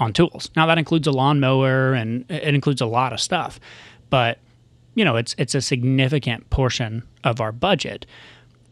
[0.00, 0.50] on tools.
[0.56, 3.60] Now that includes a lawnmower and it includes a lot of stuff
[4.10, 4.38] but
[4.96, 8.06] you know it's it's a significant portion of our budget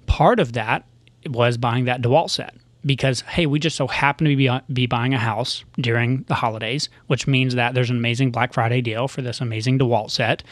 [0.06, 0.84] part of that
[1.26, 5.14] was buying that DeWalt set because hey, we just so happen to be be buying
[5.14, 9.22] a house during the holidays, which means that there's an amazing Black Friday deal for
[9.22, 10.42] this amazing DeWalt set.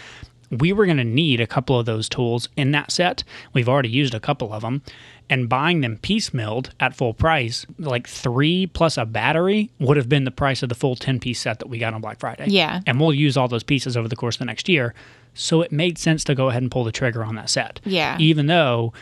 [0.51, 3.23] We were going to need a couple of those tools in that set.
[3.53, 4.83] We've already used a couple of them,
[5.29, 10.25] and buying them piecemealed at full price, like three plus a battery, would have been
[10.25, 12.47] the price of the full 10 piece set that we got on Black Friday.
[12.49, 12.81] Yeah.
[12.85, 14.93] And we'll use all those pieces over the course of the next year.
[15.35, 17.81] So it made sense to go ahead and pull the trigger on that set.
[17.85, 18.17] Yeah.
[18.19, 18.93] Even though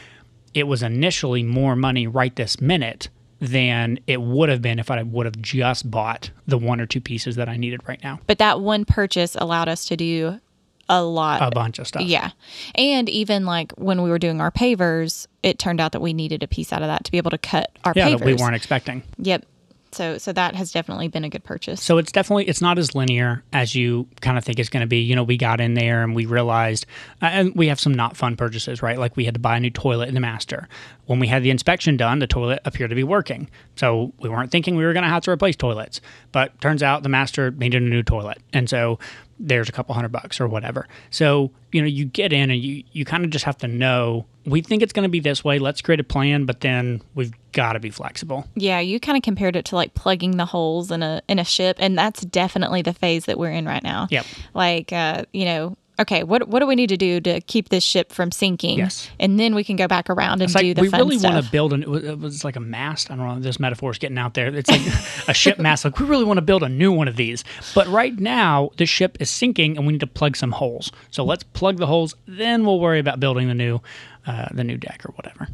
[0.54, 3.08] it was initially more money right this minute
[3.40, 7.00] than it would have been if I would have just bought the one or two
[7.00, 8.20] pieces that I needed right now.
[8.26, 10.40] but that one purchase allowed us to do
[10.88, 11.42] a lot.
[11.42, 12.02] A bunch of stuff.
[12.02, 12.30] Yeah.
[12.74, 16.42] And even like when we were doing our pavers, it turned out that we needed
[16.42, 17.96] a piece out of that to be able to cut our pavers.
[17.96, 18.18] Yeah, pavers.
[18.18, 19.02] that we weren't expecting.
[19.18, 19.44] Yep.
[19.92, 21.82] So so that has definitely been a good purchase.
[21.82, 24.86] So it's definitely it's not as linear as you kind of think it's going to
[24.86, 24.98] be.
[24.98, 26.86] You know, we got in there and we realized,
[27.20, 28.98] and we have some not fun purchases, right?
[28.98, 30.68] Like we had to buy a new toilet in the master.
[31.08, 33.48] When we had the inspection done, the toilet appeared to be working.
[33.76, 37.02] So we weren't thinking we were going to have to replace toilets, but turns out
[37.02, 38.98] the master needed a new toilet, and so
[39.40, 40.86] there's a couple hundred bucks or whatever.
[41.10, 44.26] So you know, you get in and you you kind of just have to know.
[44.44, 45.58] We think it's going to be this way.
[45.58, 48.46] Let's create a plan, but then we've got to be flexible.
[48.54, 51.44] yeah, you kind of compared it to like plugging the holes in a in a
[51.44, 54.08] ship, and that's definitely the phase that we're in right now.
[54.10, 54.26] Yep.
[54.52, 57.82] Like uh, you know, okay, what what do we need to do to keep this
[57.82, 58.78] ship from sinking?
[58.78, 59.10] Yes.
[59.18, 61.18] And then we can go back around and It's do like the we fun really
[61.18, 61.32] stuff.
[61.32, 63.10] want to build an it was, like a mast.
[63.10, 63.40] I don't know.
[63.40, 64.54] This metaphor is getting out there.
[64.54, 64.82] It's like
[65.28, 65.84] a ship mast.
[65.84, 68.86] Like we really want to build a new one of these, but right now the
[68.86, 70.90] ship is sinking and we need to plug some holes.
[71.10, 72.14] So let's plug the holes.
[72.26, 73.80] Then we'll worry about building the new,
[74.26, 75.48] uh, the new deck or whatever.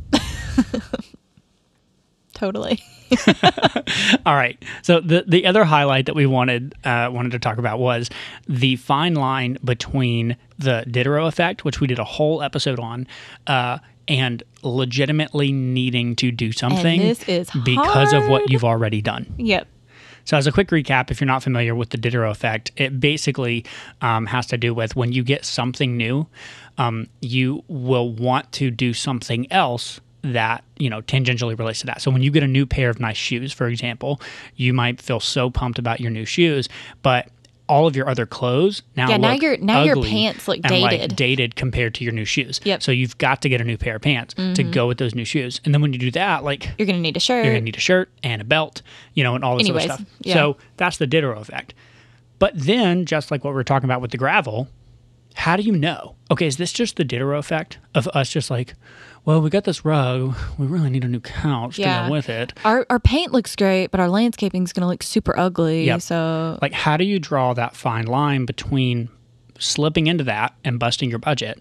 [2.34, 2.82] totally.
[4.26, 4.62] All right.
[4.82, 8.10] So the the other highlight that we wanted uh, wanted to talk about was
[8.48, 13.06] the fine line between the Diderot effect, which we did a whole episode on,
[13.46, 17.14] uh, and legitimately needing to do something
[17.64, 19.32] because of what you've already done.
[19.36, 19.68] yep.
[20.26, 23.64] So, as a quick recap, if you're not familiar with the Diderot effect, it basically
[24.00, 26.26] um, has to do with when you get something new,
[26.78, 32.00] um, you will want to do something else that you know tangentially relates to that.
[32.00, 34.20] So when you get a new pair of nice shoes, for example,
[34.56, 36.68] you might feel so pumped about your new shoes,
[37.02, 37.28] but
[37.66, 40.90] all of your other clothes now yeah now your now your pants look and, like,
[40.90, 42.60] dated dated compared to your new shoes.
[42.64, 42.82] Yep.
[42.82, 44.70] So you've got to get a new pair of pants to mm-hmm.
[44.70, 45.62] go with those new shoes.
[45.64, 47.76] And then when you do that, like you're gonna need a shirt you're gonna need
[47.76, 48.82] a shirt and a belt,
[49.14, 50.08] you know, and all this Anyways, other stuff.
[50.20, 50.34] yeah.
[50.34, 51.72] So that's the Diderot effect.
[52.38, 54.68] But then, just like what we're talking about with the gravel,
[55.34, 56.14] how do you know?
[56.30, 58.74] Okay, is this just the Diderot effect of us just like,
[59.24, 62.52] well, we got this rug, we really need a new couch to go with it.
[62.64, 66.02] our, our paint looks great but our landscaping's gonna look super ugly Yep.
[66.02, 69.08] so Like, how do you draw that fine line between
[69.58, 71.60] slipping into that and busting your budget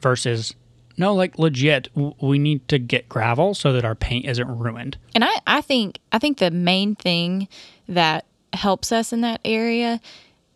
[0.00, 0.54] versus
[0.96, 1.88] no, like legit,
[2.22, 4.96] we need to get gravel so that our paint isn't ruined.
[5.14, 7.48] And I, I think I think the main thing
[7.88, 10.00] that helps us in that area,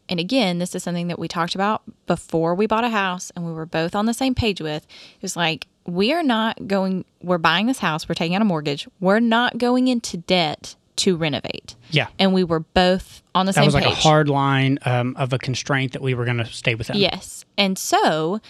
[0.09, 3.45] and again, this is something that we talked about before we bought a house and
[3.45, 4.87] we were both on the same page with,
[5.21, 8.89] is like we are not going we're buying this house, we're taking out a mortgage,
[9.01, 11.77] we're not going into debt to renovate.
[11.91, 12.09] Yeah.
[12.19, 13.73] And we were both on the That same page.
[13.73, 14.05] That was like page.
[14.05, 16.97] a hard line um, of a constraint that we were going to stay within.
[16.97, 17.45] Yes.
[17.57, 18.41] And so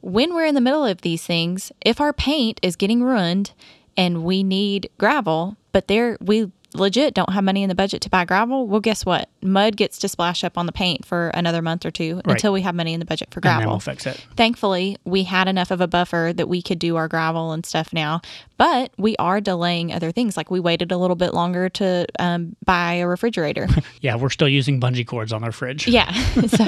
[0.00, 3.52] when we're in the middle of these things, if our paint is getting ruined
[3.96, 8.10] and we need gravel, but there we legit don't have money in the budget to
[8.10, 9.28] buy gravel, well guess what?
[9.42, 12.60] Mud gets to splash up on the paint for another month or two until we
[12.62, 13.70] have money in the budget for And gravel.
[13.72, 14.24] we'll fix it.
[14.36, 17.92] Thankfully, we had enough of a buffer that we could do our gravel and stuff
[17.92, 18.20] now,
[18.58, 20.36] but we are delaying other things.
[20.36, 23.66] Like we waited a little bit longer to um, buy a refrigerator.
[24.00, 25.88] Yeah, we're still using bungee cords on our fridge.
[25.88, 26.12] Yeah.
[26.46, 26.66] so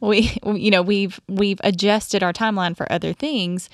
[0.00, 3.68] we, you know, we've we've adjusted our timeline for other things.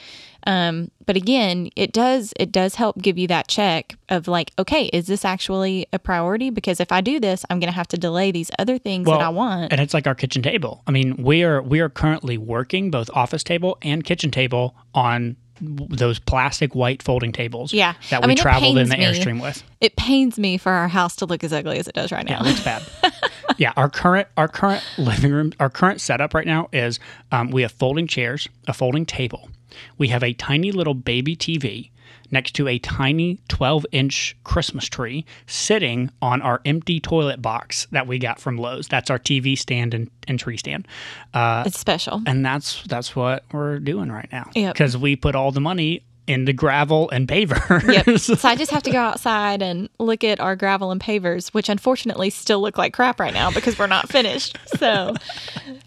[0.47, 4.87] Um, but again, it does it does help give you that check of like, okay,
[4.87, 6.51] is this actually a priority?
[6.51, 9.21] Because if I do this, I'm going to have to delay these other things that
[9.21, 9.73] I want.
[9.73, 10.83] And it's like our kitchen table.
[10.87, 15.37] I mean, we are we are currently working both office table and kitchen table on
[15.61, 17.73] those plastic white folding tables.
[17.73, 17.95] Yeah.
[18.11, 19.05] that I we mean, traveled in the me.
[19.05, 19.63] Airstream with.
[19.81, 22.43] It pains me for our house to look as ugly as it does right now.
[22.43, 22.83] Yeah, it's bad.
[23.59, 26.99] yeah, our current our current living room, our current setup right now is
[27.33, 29.51] um, we have folding chairs, a folding table.
[29.99, 31.91] We have a tiny little baby TV
[32.31, 38.07] next to a tiny 12 inch Christmas tree sitting on our empty toilet box that
[38.07, 38.89] we got from Lowe's.
[38.89, 40.87] That's our TV stand and, and tree stand.
[41.35, 42.23] Uh, it's special.
[42.27, 44.51] and that's that's what we're doing right now.
[44.55, 44.75] Yep.
[44.75, 47.93] Because we put all the money into gravel and pavers.
[48.07, 48.19] Yep.
[48.39, 51.69] so I just have to go outside and look at our gravel and pavers, which
[51.69, 54.57] unfortunately still look like crap right now because we're not finished.
[54.79, 55.15] So,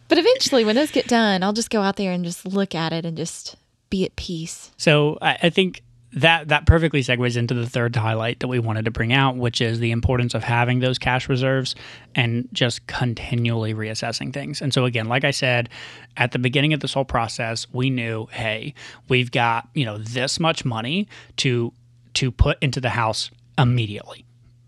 [0.09, 2.91] but eventually, when those get done, I'll just go out there and just look at
[2.91, 3.55] it and just
[3.89, 4.71] be at peace.
[4.75, 5.81] So I, I think
[6.13, 9.61] that that perfectly segues into the third highlight that we wanted to bring out, which
[9.61, 11.75] is the importance of having those cash reserves
[12.13, 14.61] and just continually reassessing things.
[14.61, 15.69] And so again, like I said,
[16.17, 18.73] at the beginning of this whole process, we knew, hey,
[19.09, 21.73] we've got, you know, this much money to
[22.15, 24.25] to put into the house immediately.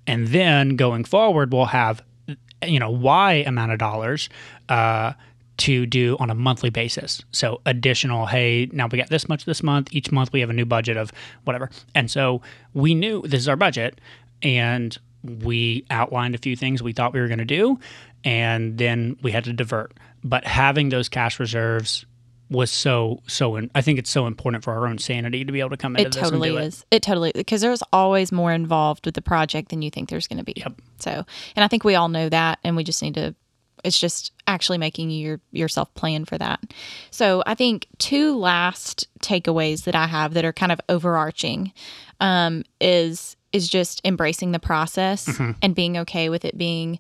[0.07, 2.01] And then going forward, we'll have
[2.63, 4.29] you know y amount of dollars
[4.69, 5.13] uh,
[5.57, 7.23] to do on a monthly basis.
[7.31, 9.89] So additional, hey, now we got this much this month.
[9.91, 11.11] Each month we have a new budget of
[11.43, 11.69] whatever.
[11.93, 12.41] And so
[12.73, 13.99] we knew this is our budget,
[14.41, 17.79] and we outlined a few things we thought we were going to do,
[18.23, 19.93] and then we had to divert.
[20.23, 22.05] But having those cash reserves
[22.49, 23.55] was so so.
[23.55, 25.95] In, I think it's so important for our own sanity to be able to come
[25.95, 26.67] into It this totally and do it.
[26.67, 26.85] is.
[26.91, 30.37] It totally because there's always more involved with the project than you think there's going
[30.37, 30.53] to be.
[30.57, 30.73] Yep.
[30.99, 33.33] So, and I think we all know that, and we just need to.
[33.83, 36.59] It's just actually making your yourself plan for that.
[37.11, 41.71] So, I think two last takeaways that I have that are kind of overarching
[42.19, 45.51] um, is is just embracing the process Mm-hmm.
[45.61, 46.99] and being okay with it being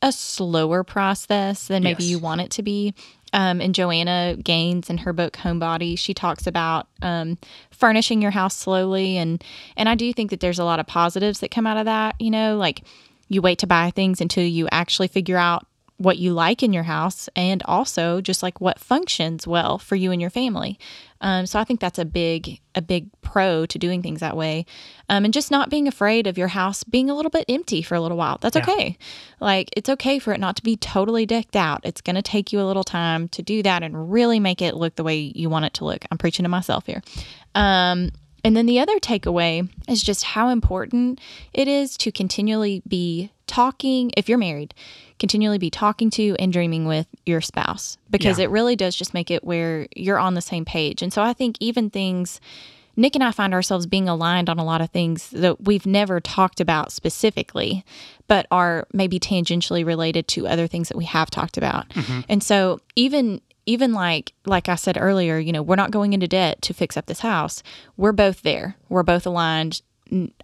[0.00, 2.10] a slower process than maybe Yes.
[2.10, 2.94] you want it to be.
[3.32, 7.36] Um, and Joanna Gaines in her book Homebody, she talks about um,
[7.70, 9.42] furnishing your house slowly, and
[9.76, 12.14] and I do think that there's a lot of positives that come out of that.
[12.20, 12.82] You know, like
[13.28, 15.66] you wait to buy things until you actually figure out
[15.98, 20.10] what you like in your house, and also just like what functions well for you
[20.12, 20.78] and your family.
[21.20, 24.64] Um, so I think that's a big a big pro to doing things that way,
[25.08, 27.96] um, and just not being afraid of your house being a little bit empty for
[27.96, 28.38] a little while.
[28.40, 28.62] That's Yeah.
[28.62, 28.96] okay.
[29.40, 31.80] Like it's okay for it not to be totally decked out.
[31.82, 34.76] It's going to take you a little time to do that and really make it
[34.76, 36.04] look the way you want it to look.
[36.12, 37.02] I'm preaching to myself here.
[37.56, 38.10] Um,
[38.44, 41.20] and then the other takeaway is just how important
[41.52, 44.74] it is to continually be talking, if you're married,
[45.18, 48.44] continually be talking to and dreaming with your spouse because Yeah.
[48.44, 51.02] it really does just make it where you're on the same page.
[51.02, 52.40] And so I think even things
[52.96, 56.18] Nick and I find ourselves being aligned on a lot of things that we've never
[56.18, 57.84] talked about specifically,
[58.26, 61.88] but are maybe tangentially related to other things that we have talked about.
[61.90, 62.20] Mm-hmm.
[62.28, 66.26] And so even even like like I said earlier, you know, we're not going into
[66.26, 67.62] debt to fix up this house.
[67.96, 68.76] We're both there.
[68.88, 69.82] We're both aligned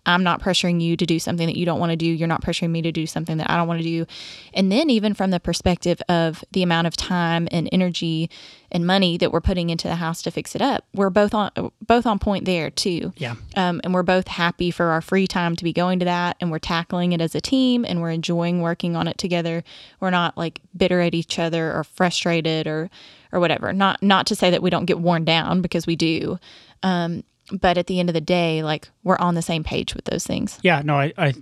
[0.07, 2.07] I'm not pressuring you to do something that you don't want to do.
[2.07, 4.07] You're not pressuring me to do something that I don't want to do.
[4.53, 8.29] And then, even from the perspective of the amount of time and energy
[8.71, 11.51] and money that we're putting into the house to fix it up, we're both on
[11.81, 13.13] both on point there too.
[13.17, 13.37] Yeah.
[13.57, 16.51] Um, and we're both happy for our free time to be going to that, and
[16.51, 19.65] we're tackling it as a team, and we're enjoying working on it together.
[20.01, 22.91] We're not like bitter at each other or frustrated or
[23.33, 23.73] or whatever.
[23.73, 26.39] Not not to say that we don't get worn down because we do.
[26.83, 30.05] Um, but at the end of the day, like we're on the same page with
[30.07, 30.59] those things.
[30.63, 31.35] Yeah, no, I, I,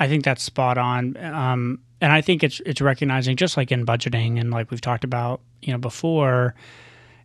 [0.00, 1.16] I think that's spot on.
[1.18, 5.04] Um, and I think it's it's recognizing just like in budgeting and like we've talked
[5.04, 6.54] about, you know, before,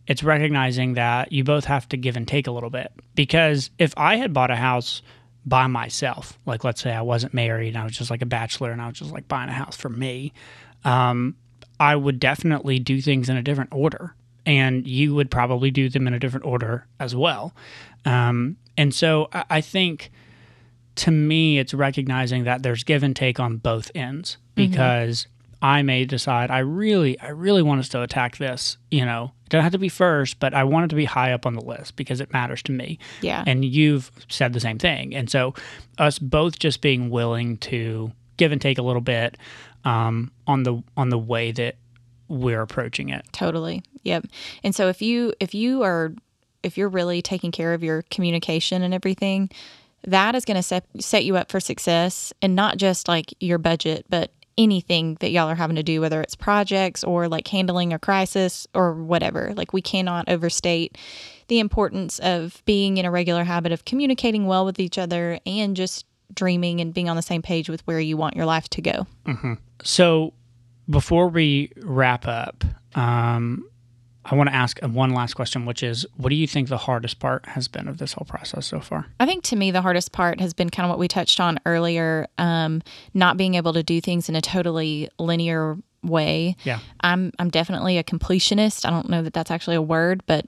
[0.06, 2.92] it's recognizing that you both have to give and take a little bit.
[3.14, 5.02] Because if I had bought a house
[5.44, 8.80] by myself, like let's say I wasn't married, I was just like a bachelor and
[8.80, 10.32] I was just like buying a house for me,
[10.84, 11.36] um,
[11.80, 14.14] I would definitely do things in a different order
[14.48, 17.54] and you would probably do them in a different order as well.
[18.06, 20.10] Um, and so I think
[20.96, 24.70] to me, it's recognizing that there's give and take on both ends mm-hmm.
[24.70, 25.64] because mm-hmm.
[25.66, 28.78] I may decide I really, I really want us to attack this.
[28.90, 31.32] You know, it doesn't have to be first, but I want it to be high
[31.32, 32.98] up on the list because it matters to me.
[33.20, 33.44] Yeah.
[33.46, 35.14] And you've said the same thing.
[35.14, 35.52] And so
[35.98, 39.36] us both just being willing to give and take a little bit
[39.84, 41.76] um, on the on the way that
[42.28, 43.26] we're approaching it.
[43.32, 43.82] Totally.
[44.02, 44.26] Yep.
[44.62, 46.12] And so if you if you are
[46.62, 49.50] if you're really taking care of your communication and everything,
[50.06, 53.58] that is going to set set you up for success and not just like your
[53.58, 57.92] budget, but anything that y'all are having to do whether it's projects or like handling
[57.92, 59.54] a crisis or whatever.
[59.56, 60.98] Like we cannot overstate
[61.46, 65.76] the importance of being in a regular habit of communicating well with each other and
[65.76, 66.04] just
[66.34, 69.06] dreaming and being on the same page with where you want your life to go.
[69.26, 69.54] Mm-hmm.
[69.82, 70.34] So
[70.88, 72.64] before we wrap up,
[72.94, 73.68] um,
[74.24, 77.18] I want to ask one last question, which is what do you think the hardest
[77.18, 79.06] part has been of this whole process so far?
[79.18, 81.58] I think to me, the hardest part has been kind of what we touched on
[81.64, 82.82] earlier um,
[83.14, 86.56] not being able to do things in a totally linear way.
[86.64, 86.80] Yeah.
[87.00, 88.84] I'm, I'm definitely a completionist.
[88.84, 90.46] I don't know that that's actually a word, but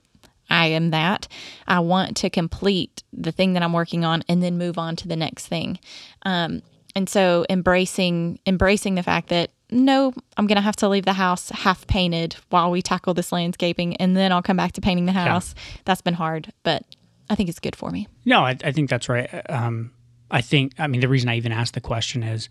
[0.49, 1.27] I am that.
[1.67, 5.07] I want to complete the thing that I'm working on and then move on to
[5.07, 5.79] the next thing.
[6.23, 6.61] Um,
[6.95, 11.13] and so embracing embracing the fact that no, I'm going to have to leave the
[11.13, 15.05] house half painted while we tackle this landscaping, and then I'll come back to painting
[15.05, 15.55] the house.
[15.55, 15.81] Yeah.
[15.85, 16.83] That's been hard, but
[17.29, 18.07] I think it's good for me.
[18.25, 19.29] No, I, I think that's right.
[19.49, 19.91] Um,
[20.29, 22.49] I think, I mean, the reason I even asked the question is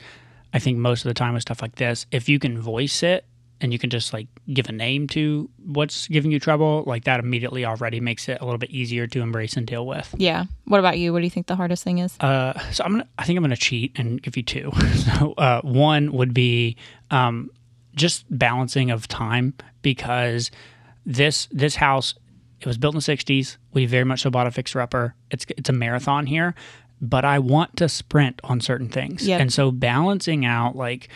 [0.54, 3.26] I think most of the time with stuff like this, if you can voice it
[3.60, 7.20] and you can just like give a name to what's giving you trouble, like that
[7.20, 10.14] immediately already makes it a little bit easier to embrace and deal with.
[10.16, 10.44] Yeah.
[10.64, 11.12] What about you?
[11.12, 12.18] What do you think the hardest thing is?
[12.20, 14.70] Uh, so I'm gonna, I think I'm gonna cheat and give you two.
[14.96, 16.76] so uh, one would be
[17.10, 17.50] um,
[17.94, 20.50] just balancing of time because
[21.04, 22.14] this this house
[22.60, 23.56] it was built in the 60s.
[23.72, 25.14] We very much so bought a fixer upper.
[25.30, 26.54] It's it's a marathon here,
[27.00, 29.40] but I want to sprint on certain things, yep.
[29.40, 31.08] and so balancing out like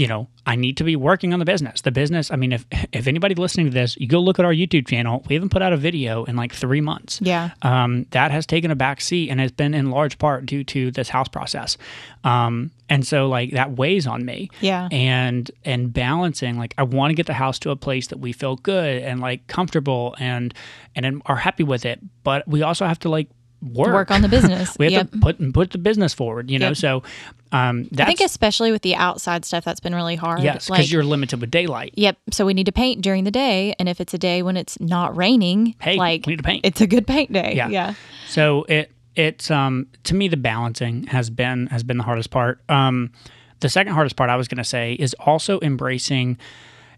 [0.00, 1.82] you know, I need to be working on the business.
[1.82, 4.52] The business, I mean, if if anybody listening to this, you go look at our
[4.52, 5.22] YouTube channel.
[5.28, 7.20] We haven't put out a video in like three months.
[7.20, 7.50] Yeah.
[7.60, 10.90] Um, that has taken a back seat and has been in large part due to
[10.90, 11.76] this house process.
[12.24, 14.48] Um, and so like that weighs on me.
[14.62, 14.88] Yeah.
[14.90, 18.32] And and balancing, like I want to get the house to a place that we
[18.32, 20.54] feel good and like comfortable and
[20.96, 22.00] and are happy with it.
[22.24, 23.28] But we also have to like
[23.62, 23.92] work.
[23.92, 24.74] Work on the business.
[24.78, 25.10] we have yep.
[25.10, 26.68] to put put the business forward, you know.
[26.68, 26.76] Yep.
[26.76, 27.02] So
[27.52, 30.42] um, I think especially with the outside stuff, that's been really hard.
[30.42, 31.94] Yes, because like, you're limited with daylight.
[31.96, 32.18] Yep.
[32.30, 34.78] So we need to paint during the day, and if it's a day when it's
[34.80, 36.64] not raining, hey, like we need to paint.
[36.64, 37.54] It's a good paint day.
[37.54, 37.68] Yeah.
[37.68, 37.94] Yeah.
[38.28, 42.60] So it it's um to me the balancing has been has been the hardest part.
[42.68, 43.12] Um,
[43.60, 46.38] the second hardest part I was going to say is also embracing,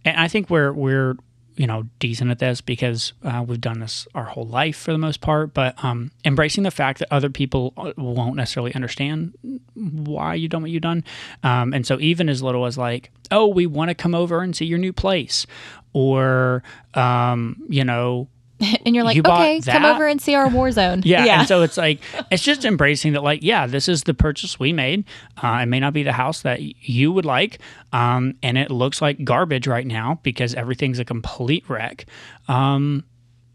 [0.05, 1.17] and I think we're we're
[1.57, 4.99] you know decent at this because uh, we've done this our whole life for the
[4.99, 9.33] most part but um, embracing the fact that other people uh, won't necessarily understand
[9.75, 11.05] why you've done what you've done
[11.43, 14.57] um, and so even as little as like oh we want to come over and
[14.57, 15.47] see your new place
[15.93, 16.63] or
[16.95, 18.29] um, you know
[18.87, 21.03] and you're like, you okay, come over and see our war zone.
[21.05, 21.41] yeah, yeah.
[21.41, 22.01] And so it's like,
[22.31, 25.05] it's just embracing that, like, yeah, this is the purchase we made.
[25.43, 27.59] Uh, it may not be the house that you would like.
[27.93, 32.07] Um, and it looks like garbage right now because everything's a complete wreck.
[32.49, 33.05] Um,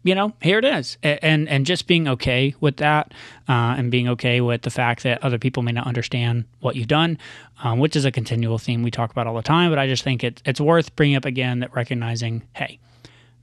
[0.04, 3.12] you know, here it is, and and just being okay with that,
[3.48, 6.86] uh, and being okay with the fact that other people may not understand what you've
[6.88, 7.18] done,
[7.62, 9.70] um, which is a continual theme we talk about all the time.
[9.70, 12.78] But I just think it, it's worth bringing up again that recognizing, hey,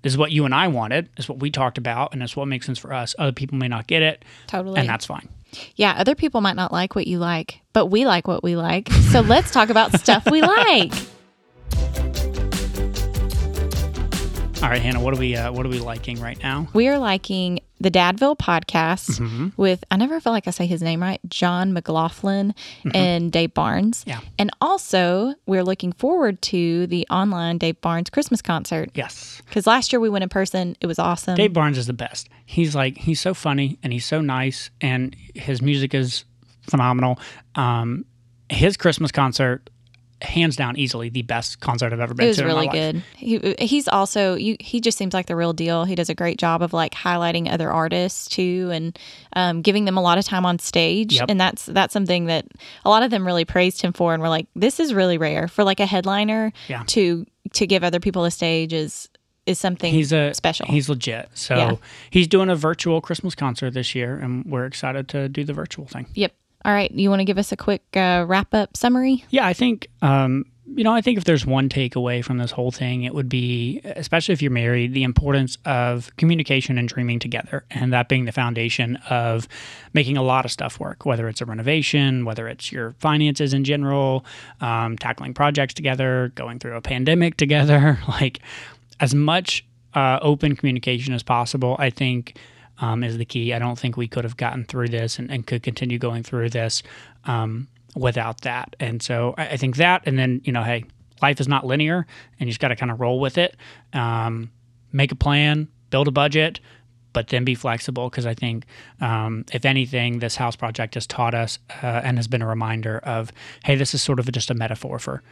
[0.06, 1.10] this is what you and I wanted.
[1.18, 3.16] Is what we talked about, and it's what makes sense for us.
[3.18, 4.80] Other people may not get it, Totally.
[4.80, 5.28] and that's fine.
[5.78, 8.88] yeah, other people might not like what you like, but we like what we like.
[9.12, 10.94] So let's talk about stuff we like.
[14.66, 16.68] All right, Hannah, what are we uh, what are we liking right now?
[16.74, 19.50] We are liking the Dadville podcast Mm-hmm.
[19.58, 22.56] with, I never feel like I say his name right, Jon McLaughlin
[22.96, 24.00] and Dave Barnes.
[24.02, 24.10] Mm-hmm.
[24.10, 24.20] Yeah.
[24.40, 29.40] And also, we're looking forward to the online Dave Barnes Christmas concert Yes.
[29.46, 30.76] because last year we went in person.
[30.82, 31.36] It was awesome.
[31.36, 32.28] Dave Barnes is the best.
[32.48, 36.26] He's like he's so funny and he's so nice and his music is
[36.64, 37.20] phenomenal.
[37.54, 38.04] Um,
[38.50, 39.70] his Christmas concert,
[40.26, 42.46] hands down, easily the best concert I've ever been it was to.
[42.46, 43.02] really good.
[43.16, 45.86] He he's also you, he just seems like the real deal.
[45.86, 48.98] He does a great job of like highlighting other artists too, and
[49.34, 51.14] um, giving them a lot of time on stage.
[51.16, 51.30] Yep.
[51.30, 52.46] And that's that's something that
[52.84, 55.48] a lot of them really praised him for, and we're like, this is really rare
[55.48, 56.84] for like a headliner Yeah.
[56.88, 59.08] to to give other people a stage is
[59.46, 60.66] is something He's a special.
[60.66, 61.30] He's legit.
[61.36, 61.76] So Yeah.
[62.10, 65.86] he's doing a virtual Christmas concert this year, and we're excited to do the virtual
[65.86, 66.08] thing.
[66.16, 66.34] yep.
[66.66, 69.24] All right, you want to give us a quick uh, wrap up summary?
[69.30, 72.72] Yeah, I think um, you know, I think if there's one takeaway from this whole
[72.72, 77.66] thing, it would be, especially if you're married, the importance of communication and dreaming together,
[77.70, 79.48] and that being the foundation of
[79.94, 81.06] making a lot of stuff work.
[81.06, 84.26] Whether it's a renovation, whether it's your finances in general,
[84.60, 88.40] um, tackling projects together, going through a pandemic together, like
[89.00, 89.64] as much
[89.94, 91.76] uh, open communication as possible.
[91.78, 92.38] I think
[92.80, 93.54] um, is the key.
[93.54, 96.50] I don't think we could have gotten through this and, and could continue going through
[96.50, 96.84] this
[97.26, 98.76] um, without that.
[98.80, 100.86] And so I, I think that, and then, you know, hey,
[101.22, 102.06] life is not linear
[102.40, 103.56] and you just got to kind of roll with it.
[103.94, 104.52] Um,
[104.92, 106.60] make a plan, build a budget,
[107.14, 108.66] but then be flexible because I think,
[109.00, 113.00] um, if anything, this house project has taught us uh, and has been a reminder
[113.00, 113.32] of,
[113.64, 115.24] hey, this is sort of just a metaphor for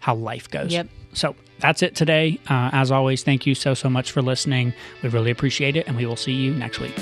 [0.00, 0.72] how life goes.
[0.72, 0.88] Yep.
[1.12, 2.38] So that's it today.
[2.48, 4.74] Uh, as always, thank you so, so much for listening.
[5.02, 6.94] We really appreciate it, and we will see you next week.